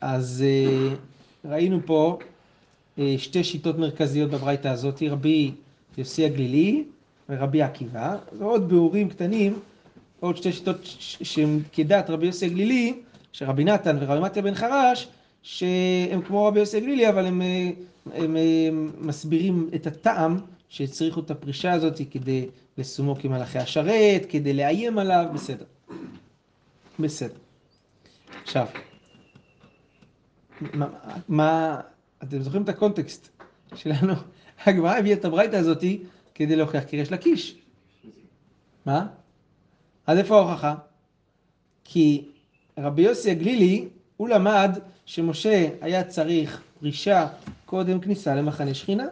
אז 0.00 0.44
אה, 0.46 0.94
ראינו 1.44 1.78
פה 1.86 2.18
אה, 2.20 2.26
שתי 3.18 3.44
שיטות 3.44 3.78
מרכזיות 3.78 4.30
בברייתא 4.30 4.68
הזאת, 4.68 5.02
רבי 5.10 5.52
יוסי 5.98 6.24
הגלילי 6.24 6.84
ורבי 7.28 7.62
עקיבא, 7.62 8.16
ועוד 8.38 8.68
ביאורים 8.68 9.08
קטנים, 9.08 9.58
עוד 10.20 10.36
שתי 10.36 10.52
שיטות 10.52 10.78
שהן 11.00 11.60
כדת 11.72 12.10
רבי 12.10 12.26
יוסי 12.26 12.46
הגלילי, 12.46 12.94
שרבי 13.32 13.64
נתן 13.64 13.96
ורבי 14.00 14.20
מתיה 14.20 14.42
בן 14.42 14.54
חרש, 14.54 15.08
שהם 15.42 16.22
כמו 16.26 16.46
רבי 16.46 16.60
יוסי 16.60 16.76
הגלילי, 16.76 17.08
אבל 17.08 17.26
הם, 17.26 17.42
אה, 17.42 17.70
הם, 18.14 18.36
הם 18.68 18.92
מסבירים 18.98 19.70
את 19.74 19.86
הטעם 19.86 20.40
שהצריכו 20.68 21.20
את 21.20 21.30
הפרישה 21.30 21.72
הזאת 21.72 22.00
כדי 22.10 22.46
לשומו 22.78 23.16
כמלאכי 23.16 23.58
השרת, 23.58 24.26
כדי 24.28 24.52
לאיים 24.52 24.98
עליו, 24.98 25.26
בסדר. 25.34 25.64
בסדר. 26.98 27.34
עכשיו, 28.42 28.66
מה, 30.60 30.86
מה, 31.28 31.80
אתם 32.28 32.42
זוכרים 32.42 32.62
את 32.62 32.68
הקונטקסט 32.68 33.28
שלנו? 33.74 34.12
הגמרא 34.66 34.96
הביאה 34.96 35.16
את 35.16 35.24
הברייתא 35.24 35.56
הזאתי 35.56 36.02
כדי 36.34 36.56
להוכיח 36.56 36.84
קרש 36.84 37.10
לקיש. 37.10 37.58
מה? 38.86 39.06
אז 40.06 40.18
איפה 40.18 40.36
ההוכחה? 40.36 40.74
כי 41.84 42.24
רבי 42.78 43.02
יוסי 43.02 43.30
הגלילי, 43.30 43.88
הוא 44.16 44.28
למד 44.28 44.78
שמשה 45.06 45.68
היה 45.80 46.04
צריך 46.04 46.62
פרישה 46.80 47.28
קודם 47.66 48.00
כניסה 48.00 48.34
למחנה 48.34 48.74
שכינה. 48.74 49.06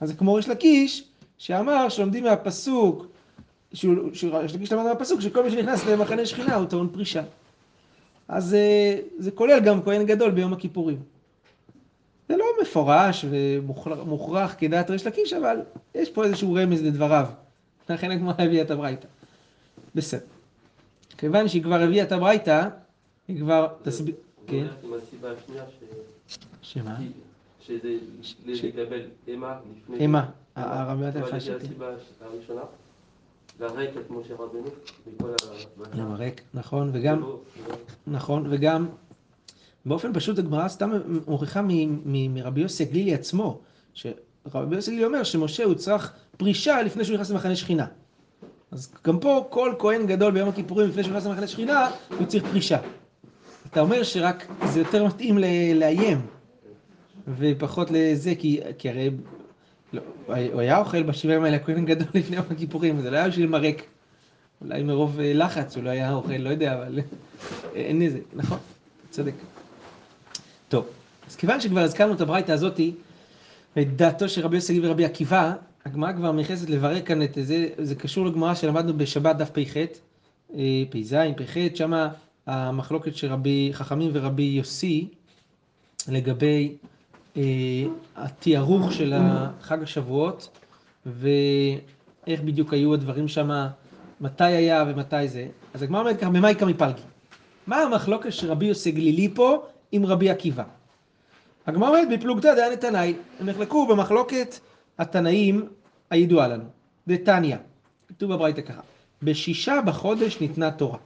אז 0.00 0.08
זה 0.08 0.14
כמו 0.14 0.34
ריש 0.34 0.48
לקיש, 0.48 1.04
שאמר 1.38 1.88
שלומדים 1.88 2.24
מהפסוק, 2.24 3.06
שריש 3.72 4.54
לקיש 4.54 4.72
למד 4.72 4.82
מהפסוק, 4.82 5.20
שכל 5.20 5.44
מי 5.44 5.50
שנכנס 5.50 5.86
למחנה 5.86 6.26
שכינה 6.26 6.54
הוא 6.54 6.66
טעון 6.66 6.88
פרישה. 6.92 7.22
אז 8.28 8.44
זה, 8.44 9.00
זה 9.18 9.30
כולל 9.30 9.60
גם 9.60 9.82
כהן 9.82 10.06
גדול 10.06 10.30
ביום 10.30 10.52
הכיפורים. 10.52 11.02
זה 12.28 12.36
לא 12.36 12.44
מפורש 12.62 13.24
ומוכרח 13.30 14.54
כדעת 14.58 14.90
ריש 14.90 15.06
לקיש, 15.06 15.32
אבל 15.32 15.56
יש 15.94 16.10
פה 16.10 16.24
איזשהו 16.24 16.54
רמז 16.54 16.82
לדבריו. 16.82 17.26
לכן 17.90 18.10
הגמרא 18.10 18.34
הביאה 18.38 18.62
את 18.62 18.70
הברייתא. 18.70 19.06
בסדר. 19.94 20.26
כיוון 21.18 21.48
שהיא 21.48 21.62
כבר 21.62 21.80
הביאה 21.80 22.04
את 22.04 22.12
הברייתא, 22.12 22.68
היא 23.28 23.40
כבר 23.40 23.68
תסביר... 23.82 24.14
כן. 24.46 24.66
עם 24.84 24.92
הסיבה 24.94 25.28
השנייה 25.32 25.64
ש... 26.28 26.36
שמה? 26.62 26.96
שזה 27.60 27.96
לקבל 28.44 29.00
אימה 29.28 29.58
לפני... 29.76 29.96
אימה. 29.96 30.30
הרבי 30.56 31.06
נתן 31.06 31.20
לך 31.20 31.38
זה 31.38 31.56
הסיבה 31.56 31.86
הראשונה. 32.20 32.60
לרק 33.60 33.88
את 33.96 34.10
משה 34.10 34.34
רבנו 34.34 34.66
מכל 35.06 35.30
ה... 35.30 36.28
נכון, 36.54 36.90
וגם, 36.92 37.22
נכון, 38.06 38.46
וגם 38.50 38.88
באופן 39.88 40.12
פשוט 40.14 40.38
הגמרא 40.38 40.68
סתם 40.68 40.90
מוכיחה 41.26 41.60
מרבי 42.04 42.60
יוסי 42.60 42.82
הגלילי 42.82 43.14
עצמו, 43.14 43.60
שרבי 43.94 44.76
יוסי 44.76 44.90
הגלילי 44.90 45.06
אומר 45.06 45.22
שמשה 45.22 45.64
הוא 45.64 45.74
צריך 45.74 46.12
פרישה 46.36 46.82
לפני 46.82 47.04
שהוא 47.04 47.14
נכנס 47.14 47.30
למחנה 47.30 47.56
שכינה. 47.56 47.86
אז 48.70 48.92
גם 49.04 49.18
פה 49.20 49.46
כל 49.50 49.74
כהן 49.78 50.06
גדול 50.06 50.32
ביום 50.32 50.48
הכיפורים 50.48 50.88
לפני 50.88 51.02
שהוא 51.02 51.12
נכנס 51.12 51.26
למחנה 51.26 51.46
שכינה, 51.46 51.90
הוא 52.18 52.26
צריך 52.26 52.44
פרישה. 52.44 52.78
אתה 53.70 53.80
אומר 53.80 54.02
שרק 54.02 54.46
זה 54.66 54.78
יותר 54.78 55.04
מתאים 55.04 55.38
לאיים, 55.74 56.20
ופחות 57.38 57.90
לזה, 57.90 58.34
כי, 58.38 58.60
כי 58.78 58.90
הרי 58.90 59.10
לא, 59.92 60.02
הוא 60.26 60.60
היה 60.60 60.78
אוכל 60.78 61.02
בשבעים 61.02 61.44
האלה 61.44 61.58
כהן 61.58 61.84
גדול 61.84 62.08
לפני 62.14 62.36
יום 62.36 62.44
הכיפורים, 62.50 63.00
זה 63.00 63.10
לא 63.10 63.16
היה 63.16 63.28
בשביל 63.28 63.46
מרק. 63.46 63.82
אולי 64.60 64.82
מרוב 64.82 65.20
אה, 65.20 65.32
לחץ 65.34 65.76
הוא 65.76 65.84
לא 65.84 65.90
היה 65.90 66.12
אוכל, 66.12 66.32
לא 66.32 66.48
יודע, 66.48 66.74
אבל 66.74 66.98
אין 67.74 68.02
איזה, 68.02 68.18
נכון, 68.32 68.58
צודק. 69.10 69.34
טוב, 70.68 70.86
אז 71.26 71.36
כיוון 71.36 71.60
שכבר 71.60 71.80
הזכרנו 71.80 72.14
את 72.14 72.20
הברייתא 72.20 72.52
הזאתי, 72.52 72.94
את 73.78 73.96
דעתו 73.96 74.28
של 74.28 74.42
רבי 74.42 74.56
יוסי 74.56 74.80
ורבי 74.82 75.04
עקיבא, 75.04 75.52
הגמרא 75.84 76.12
כבר 76.12 76.32
נכנסת 76.32 76.70
לברר 76.70 77.00
כאן 77.00 77.22
את 77.22 77.38
זה, 77.42 77.68
זה 77.78 77.94
קשור 77.94 78.26
לגמרא 78.26 78.54
שלמדנו 78.54 78.98
בשבת 78.98 79.36
דף 79.36 79.50
פ"ח, 79.50 79.76
אה, 80.54 80.82
פ"ז, 80.90 81.14
פ"ח, 81.36 81.56
שמה 81.74 82.08
המחלוקת 82.46 83.16
של 83.16 83.32
רבי 83.32 83.70
חכמים 83.72 84.10
ורבי 84.14 84.42
יוסי 84.42 85.08
לגבי 86.08 86.76
אה, 87.36 87.42
התיארוך 88.16 88.92
של 88.92 89.14
חג 89.60 89.82
השבועות 89.82 90.58
ואיך 91.06 92.40
בדיוק 92.40 92.72
היו 92.72 92.94
הדברים 92.94 93.28
שם, 93.28 93.66
מתי 94.20 94.44
היה 94.44 94.84
ומתי 94.88 95.28
זה. 95.28 95.46
אז 95.74 95.82
הגמרא 95.82 96.00
אומרת 96.00 96.20
ככה, 96.20 96.30
במאי 96.30 96.54
קמי 96.54 96.74
פלגי. 96.74 97.02
מה 97.66 97.76
המחלוקת 97.76 98.32
של 98.32 98.50
רבי 98.50 98.66
יוסי 98.66 98.90
גלילי 98.90 99.28
פה 99.34 99.62
עם 99.92 100.06
רבי 100.06 100.30
עקיבא? 100.30 100.64
הגמרא 101.66 101.88
אומרת 101.88 102.08
בפלוגתא 102.08 102.54
דעה 102.54 102.70
נתנאי, 102.70 103.14
הם 103.40 103.48
נחלקו 103.48 103.86
במחלוקת 103.86 104.58
התנאים 104.98 105.68
הידועה 106.10 106.48
לנו. 106.48 106.64
דתניא, 107.08 107.56
כתוב 108.08 108.34
בברייתא 108.34 108.60
ככה, 108.60 108.80
בשישה 109.22 109.80
בחודש 109.86 110.40
ניתנה 110.40 110.70
תורה. 110.70 110.98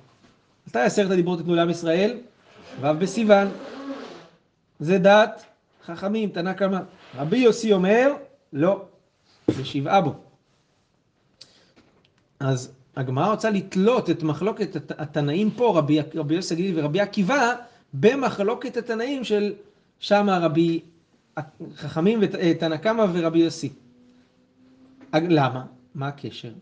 מתי 0.66 0.80
עשרת 0.80 1.10
הדיברות 1.10 1.38
ניתנו 1.38 1.54
לעם 1.54 1.70
ישראל? 1.70 2.18
ו' 2.80 2.92
בסיוון. 2.98 3.48
זה 4.80 4.98
דעת 4.98 5.44
חכמים, 5.84 6.28
תנא 6.28 6.52
קמא. 6.52 6.78
רבי 7.16 7.38
יוסי 7.38 7.72
אומר, 7.72 8.12
לא, 8.52 8.84
בשבעה 9.48 10.00
בו. 10.00 10.14
אז 12.40 12.72
הגמרא 12.96 13.30
רוצה 13.30 13.50
לתלות 13.50 14.10
את 14.10 14.22
מחלוקת 14.22 14.90
התנאים 15.00 15.50
פה, 15.50 15.78
רבי, 15.78 15.98
רבי 16.14 16.34
יוסי 16.34 16.54
גלילי 16.54 16.80
ורבי 16.80 17.00
עקיבא, 17.00 17.54
במחלוקת 17.94 18.76
התנאים 18.76 19.24
של 19.24 19.54
שמה 19.98 20.38
רבי 20.38 20.80
חכמים 21.76 22.18
ותנא 22.22 22.76
קמא 22.76 23.06
ורבי 23.12 23.38
יוסי. 23.38 23.72
למה? 25.14 25.64
מה 25.94 26.08
הקשר? 26.08 26.52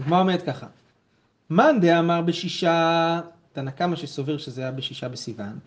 הגמרא 0.00 0.20
אומרת 0.20 0.42
ככה, 0.42 0.66
מאן 1.50 1.80
דאמר 1.80 2.20
בשישה, 2.20 3.20
תנא 3.52 3.70
קמא 3.70 3.96
שסובר 3.96 4.38
שזה 4.38 4.62
היה 4.62 4.70
בשישה 4.70 5.08
בסיוון, 5.08 5.58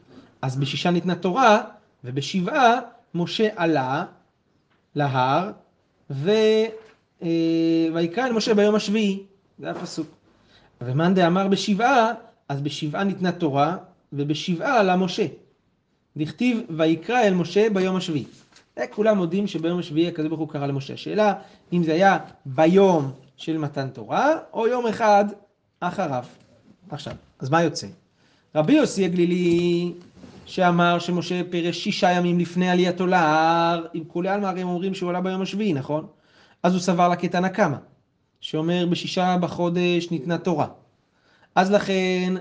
אז 0.41 0.55
בשישה 0.55 0.91
ניתנה 0.91 1.15
תורה, 1.15 1.61
ובשבעה 2.03 2.79
משה 3.15 3.47
עלה 3.55 4.05
להר, 4.95 5.51
ו... 6.09 6.31
אה, 7.23 7.87
ויקרא 7.93 8.25
אל 8.25 8.33
משה 8.33 8.53
ביום 8.53 8.75
השביעי, 8.75 9.23
זה 9.59 9.71
הפסוק. 9.71 10.07
ומאן 10.81 11.13
דאמר 11.13 11.47
בשבעה, 11.47 12.11
אז 12.49 12.61
בשבעה 12.61 13.03
ניתנה 13.03 13.31
תורה, 13.31 13.77
ובשבעה 14.13 14.79
עלה 14.79 14.95
משה. 14.95 15.25
דכתיב 16.17 16.61
ויקרא 16.69 17.21
אל 17.21 17.33
משה 17.33 17.67
ביום 17.73 17.95
השביעי. 17.95 18.25
כולם 18.89 19.17
מודים 19.17 19.47
שביום 19.47 19.79
השביעי 19.79 20.07
הקדוש 20.07 20.27
ברוך 20.27 20.39
הוא 20.39 20.49
קרא 20.49 20.67
למשה. 20.67 20.93
השאלה 20.93 21.33
אם 21.73 21.83
זה 21.83 21.93
היה 21.93 22.17
ביום 22.45 23.11
של 23.37 23.57
מתן 23.57 23.89
תורה, 23.89 24.37
או 24.53 24.67
יום 24.67 24.87
אחד 24.87 25.25
אחריו. 25.79 26.25
עכשיו, 26.89 27.13
אז 27.39 27.49
מה 27.49 27.63
יוצא? 27.63 27.87
רבי 28.55 28.73
יוסי 28.73 29.05
הגלילי, 29.05 29.93
שאמר 30.45 30.99
שמשה 30.99 31.41
פירש 31.49 31.83
שישה 31.83 32.11
ימים 32.11 32.39
לפני 32.39 32.69
עלייתו 32.69 33.07
להר, 33.07 33.85
אם 33.95 34.03
כולי 34.07 34.29
עלמא 34.29 34.47
הרי 34.47 34.61
הם 34.61 34.67
אומרים 34.67 34.93
שהוא 34.93 35.09
עלה 35.09 35.21
ביום 35.21 35.41
השביעי, 35.41 35.73
נכון? 35.73 36.07
אז 36.63 36.73
הוא 36.73 36.81
סבר 36.81 37.07
לה 37.07 37.15
כתנא 37.15 37.47
קמא, 37.47 37.77
שאומר 38.41 38.85
בשישה 38.89 39.37
בחודש 39.37 40.07
ניתנה 40.11 40.37
תורה. 40.37 40.67
אז 41.55 41.71
לכן, 41.71 42.33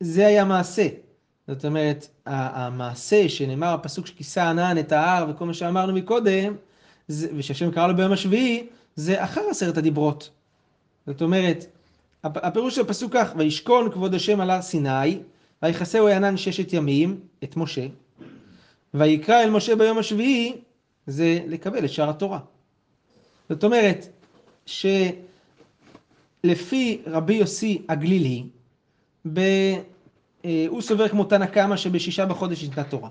זה 0.00 0.26
היה 0.26 0.44
מעשה. 0.44 0.88
זאת 1.48 1.64
אומרת, 1.64 2.08
המעשה 2.26 3.28
שנאמר, 3.28 3.74
הפסוק 3.74 4.06
שכיסה 4.06 4.50
ענן 4.50 4.78
את 4.78 4.92
ההר 4.92 5.26
וכל 5.30 5.46
מה 5.46 5.54
שאמרנו 5.54 5.92
מקודם, 5.92 6.54
ושהשם 7.08 7.70
קרא 7.70 7.86
לו 7.86 7.96
ביום 7.96 8.12
השביעי, 8.12 8.66
זה 8.96 9.24
אחר 9.24 9.40
עשרת 9.50 9.76
הדיברות. 9.76 10.30
זאת 11.06 11.22
אומרת, 11.22 11.66
הפ- 12.24 12.44
הפירוש 12.44 12.74
של 12.74 12.80
הפסוק 12.80 13.12
כך, 13.12 13.32
וישכון 13.36 13.92
כבוד 13.92 14.14
השם 14.14 14.40
על 14.40 14.50
הר 14.50 14.62
סיני, 14.62 15.18
ויכסהו 15.62 16.08
הענן 16.08 16.36
ששת 16.36 16.72
ימים, 16.72 17.20
את 17.44 17.56
משה, 17.56 17.86
ויקרא 18.94 19.42
אל 19.42 19.50
משה 19.50 19.76
ביום 19.76 19.98
השביעי, 19.98 20.56
זה 21.06 21.38
לקבל 21.46 21.84
את 21.84 21.90
שאר 21.90 22.10
התורה. 22.10 22.38
זאת 23.48 23.64
אומרת, 23.64 24.06
שלפי 24.66 25.22
רבי 27.06 27.34
יוסי 27.34 27.82
הגלילי, 27.88 28.44
ב... 29.32 29.40
אה, 30.44 30.64
הוא 30.68 30.82
סובר 30.82 31.08
כמו 31.08 31.24
תנא 31.24 31.46
קמא 31.46 31.76
שבשישה 31.76 32.26
בחודש 32.26 32.62
ניתנה 32.64 32.84
תורה. 32.84 33.08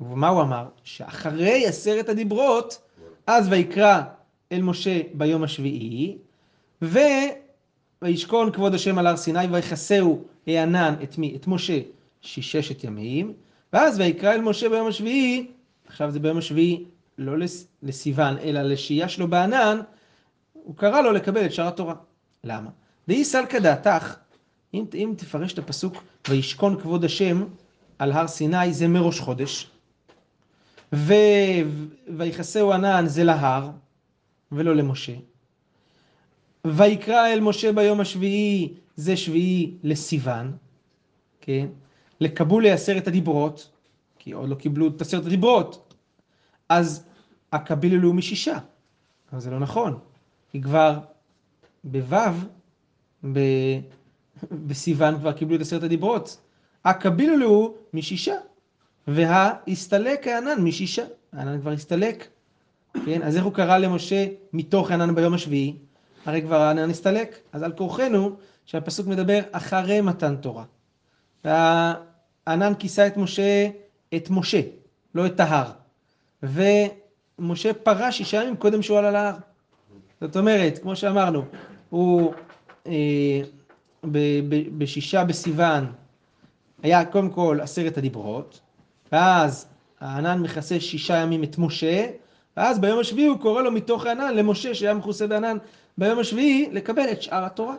ומה 0.00 0.28
הוא 0.28 0.42
אמר? 0.42 0.66
שאחרי 0.84 1.66
עשרת 1.66 2.08
הדיברות, 2.08 2.82
אז 3.26 3.48
ויקרא 3.48 4.02
אל 4.52 4.62
משה 4.62 5.00
ביום 5.14 5.42
השביעי, 5.42 6.16
וישכון 8.02 8.52
כבוד 8.52 8.74
השם 8.74 8.98
על 8.98 9.06
הר 9.06 9.16
סיני, 9.16 9.46
ויכסהו 9.50 10.24
הענן 10.46 10.94
את 11.02 11.18
מי? 11.18 11.36
את 11.36 11.46
משה 11.46 11.78
ששת 12.20 12.84
ימים, 12.84 13.32
ואז 13.72 13.98
ויקרא 14.00 14.32
אל 14.32 14.40
משה 14.40 14.68
ביום 14.68 14.86
השביעי, 14.86 15.46
עכשיו 15.86 16.10
זה 16.10 16.20
ביום 16.20 16.38
השביעי 16.38 16.84
לא 17.18 17.38
לס- 17.38 17.66
לסיוון, 17.82 18.38
אלא 18.38 18.62
לשהייה 18.62 19.08
שלו 19.08 19.28
בענן, 19.28 19.80
הוא 20.52 20.76
קרא 20.76 21.00
לו 21.00 21.12
לקבל 21.12 21.44
את 21.44 21.52
שאר 21.52 21.68
התורה. 21.68 21.94
למה? 22.44 22.70
דאי 23.08 23.24
סלקא 23.24 23.58
דעתך, 23.58 24.16
אם, 24.74 24.84
אם 24.94 25.14
תפרש 25.16 25.52
את 25.52 25.58
הפסוק 25.58 26.02
וישכון 26.28 26.80
כבוד 26.80 27.04
השם 27.04 27.44
על 27.98 28.12
הר 28.12 28.26
סיני 28.26 28.72
זה 28.72 28.88
מראש 28.88 29.20
חודש, 29.20 29.70
ו... 30.92 31.14
ויכסהו 32.16 32.72
ענן 32.72 33.06
זה 33.06 33.24
להר 33.24 33.70
ולא 34.52 34.76
למשה. 34.76 35.14
ויקרא 36.64 37.28
אל 37.28 37.40
משה 37.40 37.72
ביום 37.72 38.00
השביעי 38.00 38.74
זה 38.96 39.16
שביעי 39.16 39.74
לסיוון, 39.82 40.56
כן? 41.40 41.66
לקבולי 42.20 42.70
עשרת 42.70 43.08
הדיברות, 43.08 43.70
כי 44.18 44.32
עוד 44.32 44.48
לא 44.48 44.54
קיבלו 44.54 44.88
את 44.88 45.00
עשרת 45.00 45.26
הדיברות, 45.26 45.94
אז 46.68 47.04
הקבילו 47.52 48.12
משישה, 48.14 48.58
אבל 49.32 49.40
זה 49.40 49.50
לא 49.50 49.58
נכון, 49.58 49.98
כי 50.50 50.62
כבר 50.62 50.98
בו'. 51.84 53.36
בסיוון 54.52 55.18
כבר 55.18 55.32
קיבלו 55.32 55.56
את 55.56 55.60
עשרת 55.60 55.82
הדיברות. 55.82 56.38
הקבילו 56.84 57.74
משישה, 57.94 58.34
וההסתלק 59.08 60.26
הענן 60.26 60.60
משישה. 60.60 61.04
הענן 61.32 61.60
כבר 61.60 61.70
הסתלק, 61.70 62.28
כן? 63.06 63.22
אז 63.22 63.36
איך 63.36 63.44
הוא 63.44 63.52
קרא 63.52 63.78
למשה 63.78 64.26
מתוך 64.52 64.90
הענן 64.90 65.14
ביום 65.14 65.34
השביעי? 65.34 65.76
הרי 66.26 66.42
כבר 66.42 66.60
הענן 66.60 66.90
הסתלק. 66.90 67.38
אז 67.52 67.62
על 67.62 67.72
כורחנו 67.72 68.30
שהפסוק 68.64 69.06
מדבר 69.06 69.40
אחרי 69.52 70.00
מתן 70.00 70.36
תורה. 70.36 70.64
והענן 71.44 72.74
כיסה 72.78 73.06
את 73.06 73.16
משה, 73.16 73.68
את 74.16 74.30
משה, 74.30 74.60
לא 75.14 75.26
את 75.26 75.40
ההר. 75.40 75.70
ומשה 76.42 77.74
פרש 77.74 78.18
שישה 78.18 78.42
ימים 78.42 78.56
קודם 78.56 78.82
שהוא 78.82 78.98
עלה 78.98 79.10
להר. 79.10 79.34
זאת 80.20 80.36
אומרת, 80.36 80.78
כמו 80.78 80.96
שאמרנו, 80.96 81.42
הוא 81.90 82.32
אה, 82.86 83.40
בשישה 84.78 85.24
בסיוון 85.24 85.92
היה 86.82 87.04
קודם 87.04 87.30
כל 87.30 87.58
עשרת 87.62 87.98
הדיברות, 87.98 88.60
ואז 89.12 89.66
הענן 90.00 90.42
מכסה 90.42 90.80
שישה 90.80 91.16
ימים 91.16 91.44
את 91.44 91.58
משה, 91.58 92.06
ואז 92.56 92.78
ביום 92.78 92.98
השביעי 92.98 93.26
הוא 93.26 93.38
קורא 93.38 93.62
לו 93.62 93.72
מתוך 93.72 94.06
הענן 94.06 94.34
למשה 94.34 94.74
שהיה 94.74 94.94
מכוסה 94.94 95.26
בענן 95.26 95.56
ביום 95.98 96.18
השביעי 96.18 96.68
לקבל 96.72 97.12
את 97.12 97.22
שאר 97.22 97.44
התורה. 97.44 97.74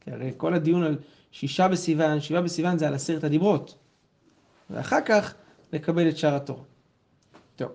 כי 0.00 0.10
הרי 0.10 0.32
כל 0.36 0.54
הדיון 0.54 0.82
על 0.82 0.96
שישה 1.32 1.68
בסיוון, 1.68 2.20
שבעה 2.20 2.42
בסיוון 2.42 2.78
זה 2.78 2.86
על 2.86 2.94
עשרת 2.94 3.24
הדיברות. 3.24 3.74
ואחר 4.70 5.00
כך 5.00 5.34
לקבל 5.72 6.08
את 6.08 6.16
שאר 6.16 6.34
התורה. 6.34 6.62
טוב, 7.56 7.68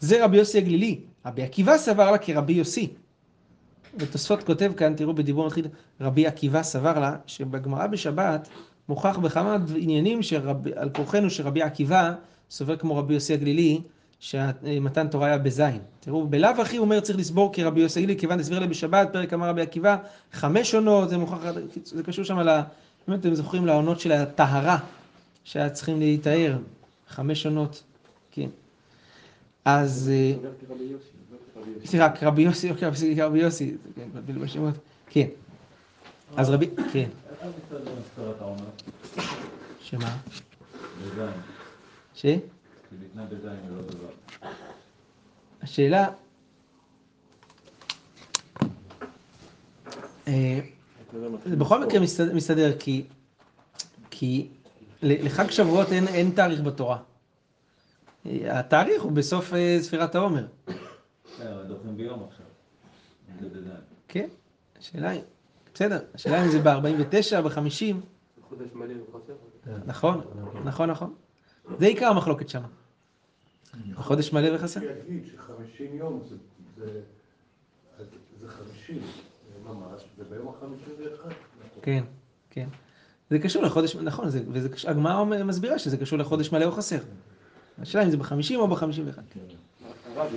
זה 0.00 0.24
רבי 0.24 0.36
יוסי 0.36 0.58
הגלילי. 0.58 1.00
רבי 1.26 1.42
עקיבא 1.42 1.78
סבר 1.78 2.10
לה 2.10 2.18
כרבי 2.18 2.52
יוסי. 2.52 2.88
ותוספות 3.96 4.42
כותב 4.42 4.72
כאן, 4.76 4.94
תראו 4.96 5.14
בדיבור 5.14 5.46
מתחיל, 5.46 5.66
רבי 6.00 6.26
עקיבא 6.26 6.62
סבר 6.62 6.98
לה, 6.98 7.16
שבגמרא 7.26 7.86
בשבת 7.86 8.48
מוכח 8.88 9.18
בכמה 9.18 9.56
עניינים 9.76 10.22
שרב, 10.22 10.56
על 10.76 10.90
כורחנו 10.90 11.30
שרבי 11.30 11.62
עקיבא 11.62 12.12
סובר 12.50 12.76
כמו 12.76 12.96
רבי 12.96 13.14
יוסי 13.14 13.34
הגלילי, 13.34 13.80
שמתן 14.20 15.08
תורה 15.08 15.26
היה 15.26 15.38
בזין. 15.38 15.78
תראו, 16.00 16.26
בלאו 16.26 16.50
הכי 16.62 16.76
הוא 16.76 16.84
אומר 16.84 17.00
צריך 17.00 17.18
לסבור 17.18 17.52
כרבי 17.52 17.80
יוסי 17.80 18.00
הגלילי, 18.00 18.20
כיוון 18.20 18.38
דסביר 18.38 18.58
לה 18.58 18.66
בשבת, 18.66 19.08
פרק 19.12 19.32
אמר 19.32 19.48
רבי 19.48 19.62
עקיבא, 19.62 19.96
חמש 20.32 20.74
עונות, 20.74 21.08
זה 21.08 21.18
מוכח, 21.18 21.38
זה 21.84 22.02
קשור 22.02 22.24
שם 22.24 22.38
ל... 22.38 22.60
אם 23.08 23.14
אתם 23.14 23.34
זוכרים 23.34 23.66
לעונות 23.66 24.00
של 24.00 24.12
הטהרה, 24.12 24.78
שהיה 25.44 25.70
צריכים 25.70 25.98
להיטהר, 25.98 26.58
חמש 27.08 27.46
עונות, 27.46 27.82
כן. 28.30 28.48
אז... 29.64 30.10
אה, 30.12 30.34
יוסי, 30.84 31.16
לא 31.32 31.36
כרבי 31.54 31.72
יוסי. 31.72 31.86
סליחה, 31.86 32.10
כרבי 32.10 32.42
יוסי, 32.42 32.70
אוקיי, 32.70 32.88
כן, 33.96 34.08
מבדיל 34.14 34.38
בשמות, 34.38 34.74
כן. 35.10 35.26
אז 36.36 36.50
רבי, 36.50 36.70
כן? 36.92 37.08
שמה? 39.80 40.16
ש? 42.14 42.26
דבר. 43.82 44.08
השאלה, 45.62 46.08
אה, 50.28 50.60
זה 51.46 51.56
בכל 51.56 51.84
מקרה 51.86 52.00
מסתדר, 52.34 52.78
כי, 52.78 54.48
לחג 55.02 55.50
שבועות 55.50 55.92
אין 55.92 56.30
תאריך 56.30 56.60
בתורה. 56.60 56.98
אה, 58.26 58.58
התאריך 58.58 59.02
הוא 59.02 59.12
בסוף 59.12 59.54
אה, 59.54 59.78
ספירת 59.80 60.14
העומר, 60.14 60.46
כן, 60.66 61.46
אבל 61.46 61.64
דוחים 61.64 61.96
ביום 61.96 62.24
עכשיו. 62.28 62.46
זה 63.40 63.48
בזין. 63.48 63.72
כן? 64.08 64.28
השאלה 64.78 65.10
היא, 65.10 65.22
בסדר, 65.74 66.04
השאלה 66.14 66.44
אם 66.44 66.50
זה 66.50 66.58
ב-49, 66.58 67.40
ב-50, 67.40 67.96
חודש 68.48 68.68
מלא 68.74 68.94
וחסר. 69.02 69.32
נכון, 69.86 70.20
נכון, 70.64 70.90
נכון. 70.90 71.14
זה 71.78 71.86
עיקר 71.86 72.06
המחלוקת 72.06 72.48
שם. 72.48 72.62
החודש 73.96 74.32
מלא 74.32 74.54
וחסר. 74.54 74.80
יגיד 74.82 75.26
שחמישים 75.26 75.94
יום 75.94 76.22
זה, 76.28 76.36
זה, 76.76 77.00
זה 78.40 78.48
חמישים 78.48 79.02
ממש, 79.64 80.02
וביום 80.18 80.48
החמישים 80.48 80.94
ואחד. 80.98 81.30
כן, 81.82 82.04
כן. 82.50 82.68
זה 83.30 83.38
קשור 83.38 83.62
לחודש, 83.62 83.96
נכון, 83.96 84.30
זה, 84.30 84.42
וזה 84.52 84.68
הגמרא 84.90 85.24
מסבירה 85.24 85.78
שזה 85.78 85.96
קשור 85.96 86.18
לחודש 86.18 86.52
מלא 86.52 86.64
או 86.64 86.72
חסר. 86.72 86.98
השאלה 87.80 88.04
אם 88.04 88.10
זה 88.10 88.16
בחמישים 88.16 88.60
או 88.60 88.68
בחמישים 88.68 89.06
ואחד. 89.06 89.22
הרב, 90.16 90.30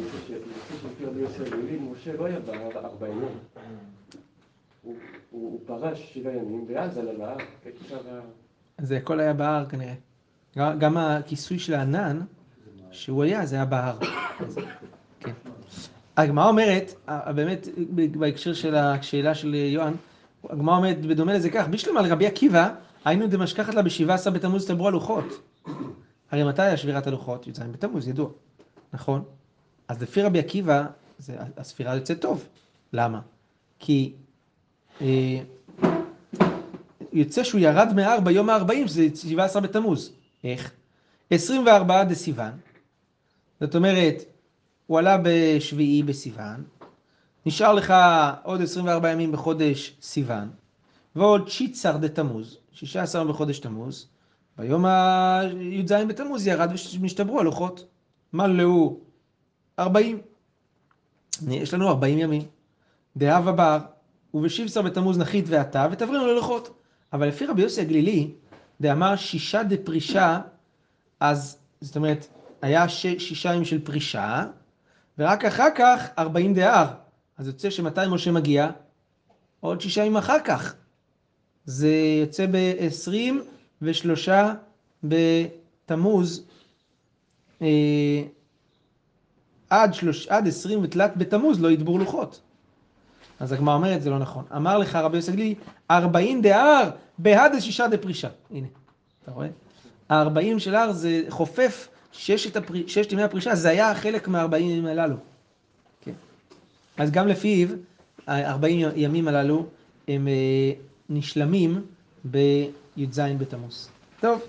משה 1.91 2.13
לא 2.17 2.25
היה 2.25 2.39
בהר 2.39 2.85
ארבעים 2.85 3.19
יום. 3.21 3.37
הוא- 5.31 5.59
פרש 5.65 6.13
שבעה 6.13 6.33
ימים, 6.33 6.65
ואז 6.69 6.97
עלה 6.97 7.13
להר. 7.13 7.37
זה 8.81 8.97
הכל 8.97 9.19
היה 9.19 9.33
בהר 9.33 9.65
כנראה. 9.65 9.93
גם- 10.55 10.97
הכיסוי 10.97 11.59
של 11.59 11.73
הענן, 11.73 12.19
שהוא 12.91 13.23
היה, 13.23 13.45
זה 13.45 13.55
היה 13.55 13.65
בהר. 13.65 13.97
כן. 15.19 15.31
הגמרא 16.17 16.47
אומרת, 16.49 16.93
באמת, 17.35 17.67
בהקשר 18.11 18.53
של 18.53 18.75
השאלה 18.75 19.35
של 19.35 19.53
יוהן, 19.55 19.93
הגמרא 20.49 20.77
אומרת, 20.77 21.01
בדומה 21.05 21.33
לזה 21.33 21.49
כך, 21.49 21.67
בשלמה 21.67 21.99
על 21.99 22.11
רבי 22.11 22.27
עקיבא, 22.27 22.69
היינו 23.05 23.27
דמשכחת 23.27 23.73
לה 23.73 23.81
בשבעה 23.81 24.15
עשר 24.15 24.31
בתמוז 24.31 24.67
תדברו 24.67 24.87
הלוחות. 24.87 25.41
הרי 26.33 26.43
מתי 26.43 26.61
היה 26.61 26.77
שבירת 26.77 27.07
הלוחות? 27.07 27.47
י"ז 27.47 27.59
בתמוז, 27.59 28.07
ידוע, 28.07 28.29
נכון? 28.93 29.23
אז 29.87 30.01
לפי 30.01 30.21
רבי 30.21 30.39
עקיבא, 30.39 30.85
זה, 31.19 31.37
הספירה 31.57 31.95
יוצאת 31.95 32.21
טוב. 32.21 32.45
למה? 32.93 33.21
כי 33.79 34.13
אה, 35.01 35.39
יוצא 37.13 37.43
שהוא 37.43 37.61
ירד 37.61 37.93
מההר 37.95 38.19
ביום 38.19 38.49
ה-40, 38.49 38.87
שזה 38.87 39.07
17 39.15 39.61
בתמוז. 39.61 40.11
איך? 40.43 40.71
24 41.29 42.03
דסיוון, 42.03 42.51
זאת 43.59 43.75
אומרת, 43.75 44.23
הוא 44.87 44.99
עלה 44.99 45.17
בשביעי 45.23 46.03
בסיוון, 46.03 46.63
נשאר 47.45 47.73
לך 47.73 47.93
עוד 48.43 48.61
24 48.61 49.11
ימים 49.11 49.31
בחודש 49.31 49.97
סיוון, 50.01 50.49
ועוד 51.15 51.49
שיצר 51.49 51.97
דתמוז, 51.97 52.57
16 52.71 53.25
בחודש 53.25 53.59
תמוז, 53.59 54.07
ביום 54.57 54.85
הי"ז 54.85 55.91
בתמוז 55.91 56.47
ירד 56.47 56.71
ונשתברו 56.99 57.39
הלוחות. 57.39 57.85
מלאו 58.33 58.97
40. 59.79 60.21
יש 61.47 61.73
לנו 61.73 61.87
40 61.87 62.19
ימים. 62.19 62.41
דאב 63.17 63.47
הבר, 63.47 63.77
ובשבסר 64.33 64.81
בתמוז 64.81 65.17
נחית 65.17 65.45
ועתה, 65.47 65.87
ותברינו 65.91 66.27
ללוחות. 66.27 66.79
אבל 67.13 67.27
לפי 67.27 67.45
רבי 67.45 67.61
יוסי 67.61 67.81
הגלילי, 67.81 68.31
דאמר 68.81 69.15
שישה 69.15 69.63
דפרישה, 69.63 70.39
אז 71.19 71.57
זאת 71.81 71.95
אומרת, 71.95 72.27
היה 72.61 72.89
ש, 72.89 73.01
שישה 73.01 73.53
ימים 73.53 73.65
של 73.65 73.85
פרישה, 73.85 74.45
ורק 75.17 75.45
אחר 75.45 75.67
כך 75.75 76.09
40 76.17 76.53
דהר. 76.53 76.87
אז 77.37 77.47
יוצא 77.47 77.69
שמתי 77.69 78.01
משה 78.09 78.31
מגיע? 78.31 78.69
עוד 79.59 79.81
שישה 79.81 80.01
ימים 80.01 80.17
אחר 80.17 80.39
כך. 80.39 80.75
זה 81.65 81.89
יוצא 82.21 82.45
ב-23 83.83 84.31
בתמוז, 85.03 86.43
אה, 87.61 88.23
עד, 89.69 89.93
שלוש, 89.93 90.27
עד 90.27 90.47
20 90.47 90.83
ותלת 90.83 91.17
בתמוז 91.17 91.61
לא 91.61 91.71
ידבור 91.71 91.99
לוחות. 91.99 92.41
אז 93.39 93.51
הגמרא 93.51 93.75
אומרת 93.75 94.01
זה 94.01 94.09
לא 94.09 94.19
נכון. 94.19 94.45
אמר 94.55 94.77
לך 94.77 94.95
רבי 94.95 95.17
יוסי 95.17 95.31
גלילי, 95.31 95.55
40 95.91 96.41
דהר 96.41 96.89
בהד 97.17 97.59
שישה 97.59 97.87
דפרישה. 97.87 98.29
הנה, 98.51 98.67
אתה 99.23 99.31
רואה? 99.31 99.47
ה-40 100.09 100.59
של 100.59 100.75
הר 100.75 100.91
זה 100.91 101.21
חופף 101.29 101.87
ששת, 102.11 102.55
הפר... 102.55 102.73
ששת 102.87 103.11
ימי 103.11 103.23
הפרישה, 103.23 103.55
זה 103.55 103.69
היה 103.69 103.95
חלק 103.95 104.27
מה-40 104.27 104.57
ימים 104.57 104.85
הללו. 104.85 105.15
כן. 106.01 106.11
אז 106.97 107.11
גם 107.11 107.27
לפיו, 107.27 107.67
ה-40 108.27 108.67
ימים 108.95 109.27
הללו 109.27 109.65
הם 110.07 110.27
אה, 110.27 110.71
נשלמים 111.09 111.81
בי"ז 112.23 113.19
בתמוז. 113.37 113.89
טוב, 114.19 114.41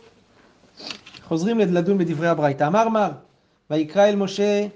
חוזרים 1.22 1.58
לדון 1.58 1.98
בדברי 1.98 2.28
הברייתא. 2.28 2.66
אמר 2.66 2.88
מר, 2.88 3.10
ויקרא 3.70 4.08
אל 4.08 4.16
משה, 4.16 4.66